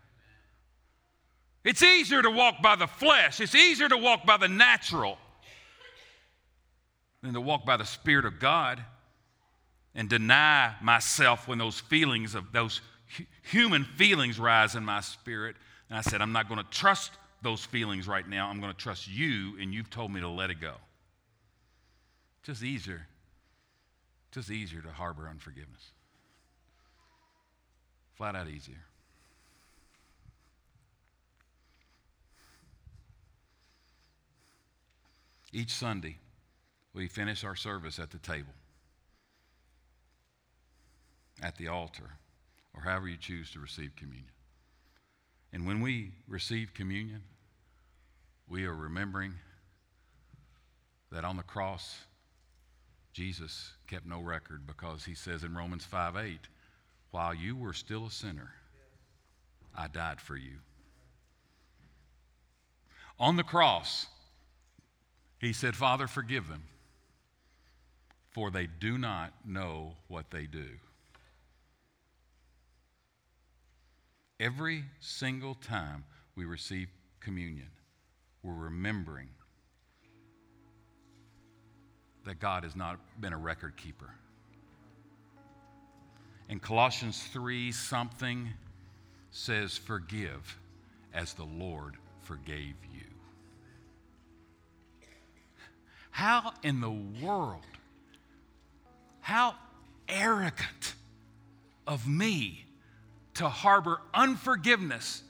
It's 1.64 1.82
easier 1.82 2.22
to 2.22 2.30
walk 2.30 2.62
by 2.62 2.76
the 2.76 2.86
flesh, 2.86 3.40
it's 3.40 3.54
easier 3.54 3.88
to 3.88 3.98
walk 3.98 4.24
by 4.24 4.38
the 4.38 4.48
natural 4.48 5.18
than 7.22 7.34
to 7.34 7.40
walk 7.40 7.66
by 7.66 7.76
the 7.76 7.84
Spirit 7.84 8.24
of 8.24 8.38
God 8.38 8.82
and 9.94 10.08
deny 10.08 10.74
myself 10.80 11.46
when 11.48 11.58
those 11.58 11.80
feelings 11.80 12.34
of 12.34 12.52
those 12.52 12.80
human 13.42 13.84
feelings 13.84 14.38
rise 14.38 14.76
in 14.76 14.84
my 14.84 15.00
spirit. 15.00 15.56
And 15.90 15.98
I 15.98 16.00
said, 16.02 16.22
I'm 16.22 16.32
not 16.32 16.48
going 16.48 16.62
to 16.62 16.70
trust 16.70 17.10
those 17.42 17.64
feelings 17.64 18.06
right 18.06 18.26
now. 18.26 18.48
I'm 18.48 18.60
going 18.60 18.72
to 18.72 18.78
trust 18.78 19.08
you, 19.08 19.58
and 19.60 19.74
you've 19.74 19.90
told 19.90 20.12
me 20.12 20.20
to 20.20 20.28
let 20.28 20.50
it 20.50 20.60
go. 20.60 20.74
Just 22.44 22.62
easier 22.62 23.08
just 24.30 24.50
easier 24.50 24.80
to 24.80 24.90
harbor 24.90 25.28
unforgiveness. 25.28 25.92
Flat 28.14 28.36
out 28.36 28.48
easier. 28.48 28.84
Each 35.52 35.72
Sunday, 35.72 36.18
we 36.94 37.08
finish 37.08 37.42
our 37.42 37.56
service 37.56 37.98
at 37.98 38.10
the 38.10 38.18
table, 38.18 38.52
at 41.42 41.56
the 41.56 41.66
altar, 41.66 42.10
or 42.74 42.82
however 42.82 43.08
you 43.08 43.16
choose 43.16 43.50
to 43.52 43.58
receive 43.58 43.96
communion. 43.96 44.30
And 45.52 45.66
when 45.66 45.80
we 45.80 46.12
receive 46.28 46.72
communion, 46.72 47.22
we 48.48 48.64
are 48.64 48.74
remembering 48.74 49.34
that 51.10 51.24
on 51.24 51.36
the 51.36 51.42
cross, 51.42 51.96
Jesus 53.12 53.72
kept 53.88 54.06
no 54.06 54.20
record 54.20 54.66
because 54.66 55.04
he 55.04 55.14
says 55.14 55.42
in 55.42 55.54
Romans 55.54 55.84
5 55.84 56.16
8, 56.16 56.38
while 57.10 57.34
you 57.34 57.56
were 57.56 57.72
still 57.72 58.06
a 58.06 58.10
sinner, 58.10 58.52
I 59.76 59.88
died 59.88 60.20
for 60.20 60.36
you. 60.36 60.58
On 63.18 63.36
the 63.36 63.42
cross, 63.42 64.06
he 65.38 65.52
said, 65.52 65.74
Father, 65.74 66.06
forgive 66.06 66.48
them, 66.48 66.62
for 68.30 68.50
they 68.50 68.66
do 68.66 68.96
not 68.96 69.32
know 69.44 69.94
what 70.08 70.30
they 70.30 70.46
do. 70.46 70.68
Every 74.38 74.84
single 75.00 75.54
time 75.54 76.04
we 76.34 76.44
receive 76.44 76.88
communion, 77.20 77.68
we're 78.42 78.54
remembering 78.54 79.28
that 82.24 82.40
God 82.40 82.64
has 82.64 82.76
not 82.76 82.98
been 83.20 83.32
a 83.32 83.38
record 83.38 83.76
keeper. 83.76 84.10
In 86.48 86.58
Colossians 86.58 87.22
3 87.32 87.72
something 87.72 88.48
says, 89.30 89.76
Forgive 89.76 90.58
as 91.14 91.34
the 91.34 91.44
Lord 91.44 91.96
forgave 92.22 92.74
you. 92.92 93.00
How 96.10 96.52
in 96.62 96.80
the 96.80 96.90
world, 96.90 97.64
how 99.20 99.54
arrogant 100.08 100.94
of 101.86 102.06
me 102.06 102.66
to 103.34 103.48
harbor 103.48 104.00
unforgiveness 104.12 105.22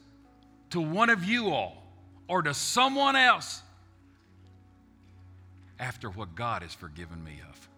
to 0.70 0.80
one 0.80 1.10
of 1.10 1.22
you 1.22 1.50
all 1.50 1.84
or 2.28 2.42
to 2.42 2.54
someone 2.54 3.14
else 3.14 3.62
after 5.80 6.10
what 6.10 6.36
God 6.36 6.62
has 6.62 6.74
forgiven 6.74 7.24
me 7.24 7.40
of. 7.48 7.68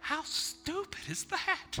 How 0.00 0.22
stupid 0.22 1.00
is 1.08 1.24
that? 1.24 1.78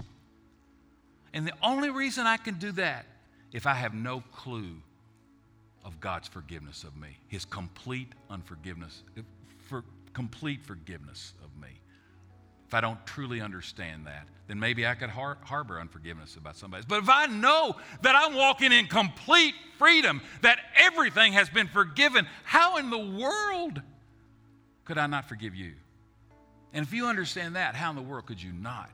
And 1.32 1.46
the 1.46 1.54
only 1.62 1.90
reason 1.90 2.26
I 2.26 2.36
can 2.36 2.58
do 2.58 2.72
that 2.72 3.06
if 3.52 3.66
I 3.66 3.74
have 3.74 3.94
no 3.94 4.22
clue 4.32 4.76
of 5.84 6.00
God's 6.00 6.28
forgiveness 6.28 6.84
of 6.84 6.96
me, 6.96 7.16
his 7.28 7.44
complete 7.44 8.12
unforgiveness, 8.28 9.02
for, 9.68 9.84
complete 10.12 10.64
forgiveness 10.64 11.32
of 11.42 11.50
me. 11.60 11.68
If 12.66 12.74
I 12.74 12.80
don't 12.80 13.04
truly 13.06 13.40
understand 13.40 14.06
that, 14.06 14.26
then 14.48 14.58
maybe 14.58 14.86
I 14.86 14.94
could 14.94 15.10
har- 15.10 15.38
harbor 15.42 15.80
unforgiveness 15.80 16.36
about 16.36 16.56
somebody. 16.56 16.84
But 16.86 17.02
if 17.02 17.08
I 17.08 17.26
know 17.26 17.76
that 18.02 18.16
I'm 18.16 18.34
walking 18.34 18.72
in 18.72 18.86
complete 18.86 19.54
freedom, 19.78 20.20
that 20.42 20.58
everything 20.76 21.32
has 21.34 21.48
been 21.48 21.68
forgiven, 21.68 22.26
how 22.44 22.76
in 22.78 22.90
the 22.90 22.98
world 22.98 23.80
could 24.84 24.98
I 24.98 25.06
not 25.06 25.28
forgive 25.28 25.54
you? 25.54 25.74
And 26.72 26.84
if 26.84 26.92
you 26.92 27.06
understand 27.06 27.56
that, 27.56 27.74
how 27.74 27.90
in 27.90 27.96
the 27.96 28.02
world 28.02 28.26
could 28.26 28.42
you 28.42 28.52
not 28.52 28.90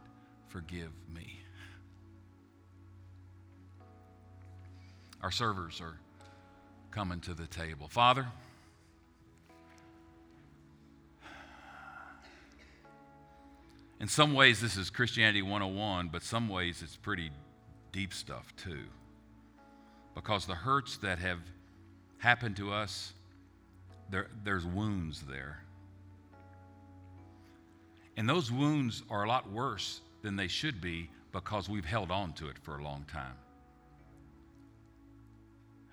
forgive 0.49 0.91
me? 1.15 1.41
Our 5.23 5.31
servers 5.31 5.81
are 5.81 5.99
coming 6.91 7.21
to 7.21 7.35
the 7.35 7.47
table. 7.47 7.89
Father, 7.89 8.27
in 14.03 14.09
some 14.09 14.35
ways, 14.35 14.61
this 14.61 14.77
is 14.77 14.91
Christianity 14.91 15.43
101, 15.43 16.09
but 16.09 16.25
some 16.25 16.49
ways 16.49 16.83
it's 16.83 16.97
pretty 16.97 17.31
deep 17.93 18.13
stuff 18.13 18.53
too. 18.57 18.83
Because 20.17 20.45
the 20.45 20.57
hurts 20.57 20.97
that 20.99 21.21
have 21.21 21.39
happened 22.19 22.57
to 22.57 22.73
us, 22.73 23.13
there, 24.11 24.27
there's 24.43 24.67
wounds 24.67 25.23
there. 25.23 25.63
And 28.17 28.29
those 28.29 28.51
wounds 28.51 29.05
are 29.09 29.23
a 29.23 29.29
lot 29.29 29.49
worse 29.53 30.01
than 30.23 30.35
they 30.35 30.49
should 30.49 30.81
be 30.81 31.09
because 31.31 31.69
we've 31.69 31.85
held 31.85 32.11
on 32.11 32.33
to 32.35 32.49
it 32.49 32.59
for 32.59 32.79
a 32.79 32.83
long 32.83 33.05
time. 33.05 33.37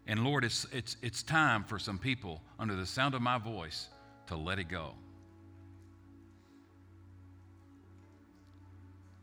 And 0.08 0.24
Lord, 0.24 0.44
it's, 0.44 0.66
it's, 0.74 0.98
it's 1.04 1.22
time 1.22 1.64
for 1.64 1.78
some 1.78 2.00
people 2.00 2.42
under 2.58 2.76
the 2.76 2.88
sound 2.88 3.14
of 3.14 3.22
my 3.22 3.38
voice 3.38 3.88
to 4.26 4.36
let 4.36 4.58
it 4.58 4.68
go. 4.68 4.96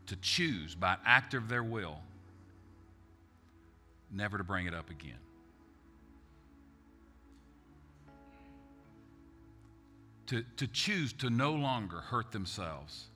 To 0.07 0.15
choose 0.17 0.75
by 0.75 0.97
act 1.05 1.33
of 1.33 1.49
their 1.49 1.63
will 1.63 1.99
never 4.11 4.37
to 4.37 4.43
bring 4.43 4.65
it 4.65 4.73
up 4.73 4.89
again. 4.89 5.19
To, 10.27 10.43
to 10.57 10.67
choose 10.67 11.13
to 11.13 11.29
no 11.29 11.53
longer 11.53 11.97
hurt 11.97 12.31
themselves. 12.31 13.07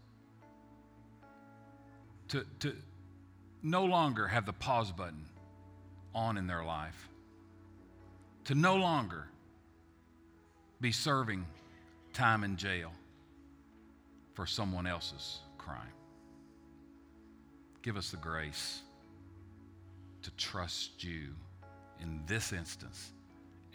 To, 2.30 2.46
to 2.60 2.76
no 3.62 3.86
longer 3.86 4.28
have 4.28 4.46
the 4.46 4.54
pause 4.54 4.92
button 4.92 5.26
on 6.14 6.38
in 6.38 6.48
their 6.48 6.64
life 6.64 7.10
to 8.46 8.56
no 8.56 8.76
longer 8.76 9.28
be 10.80 10.92
serving 10.92 11.46
time 12.14 12.44
in 12.44 12.58
jail 12.58 12.92
for 14.34 14.46
someone 14.46 14.88
else's 14.88 15.40
crime. 15.58 15.94
Give 17.82 17.98
us 17.98 18.12
the 18.12 18.18
grace 18.18 18.82
to 20.22 20.32
trust 20.32 21.04
you 21.04 21.30
in 22.00 22.22
this 22.28 22.54
instance 22.54 23.12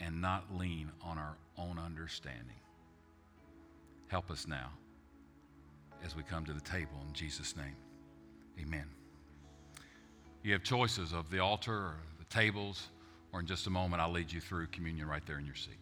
and 0.00 0.20
not 0.20 0.44
lean 0.56 0.90
on 1.02 1.18
our 1.18 1.36
own 1.58 1.78
understanding. 1.78 2.60
Help 4.08 4.30
us 4.30 4.46
now 4.46 4.70
as 6.04 6.14
we 6.14 6.22
come 6.22 6.44
to 6.44 6.52
the 6.52 6.60
table 6.60 7.00
in 7.06 7.12
Jesus' 7.12 7.56
name. 7.56 7.76
Amen. 8.60 8.86
You 10.42 10.52
have 10.52 10.62
choices 10.62 11.12
of 11.12 11.30
the 11.30 11.40
altar 11.40 11.72
or 11.72 11.96
the 12.18 12.24
tables 12.26 12.88
or 13.32 13.40
in 13.40 13.46
just 13.46 13.66
a 13.66 13.70
moment, 13.70 14.00
I'll 14.00 14.10
lead 14.10 14.32
you 14.32 14.40
through 14.40 14.68
communion 14.68 15.06
right 15.06 15.24
there 15.26 15.38
in 15.38 15.44
your 15.44 15.54
seat. 15.54 15.76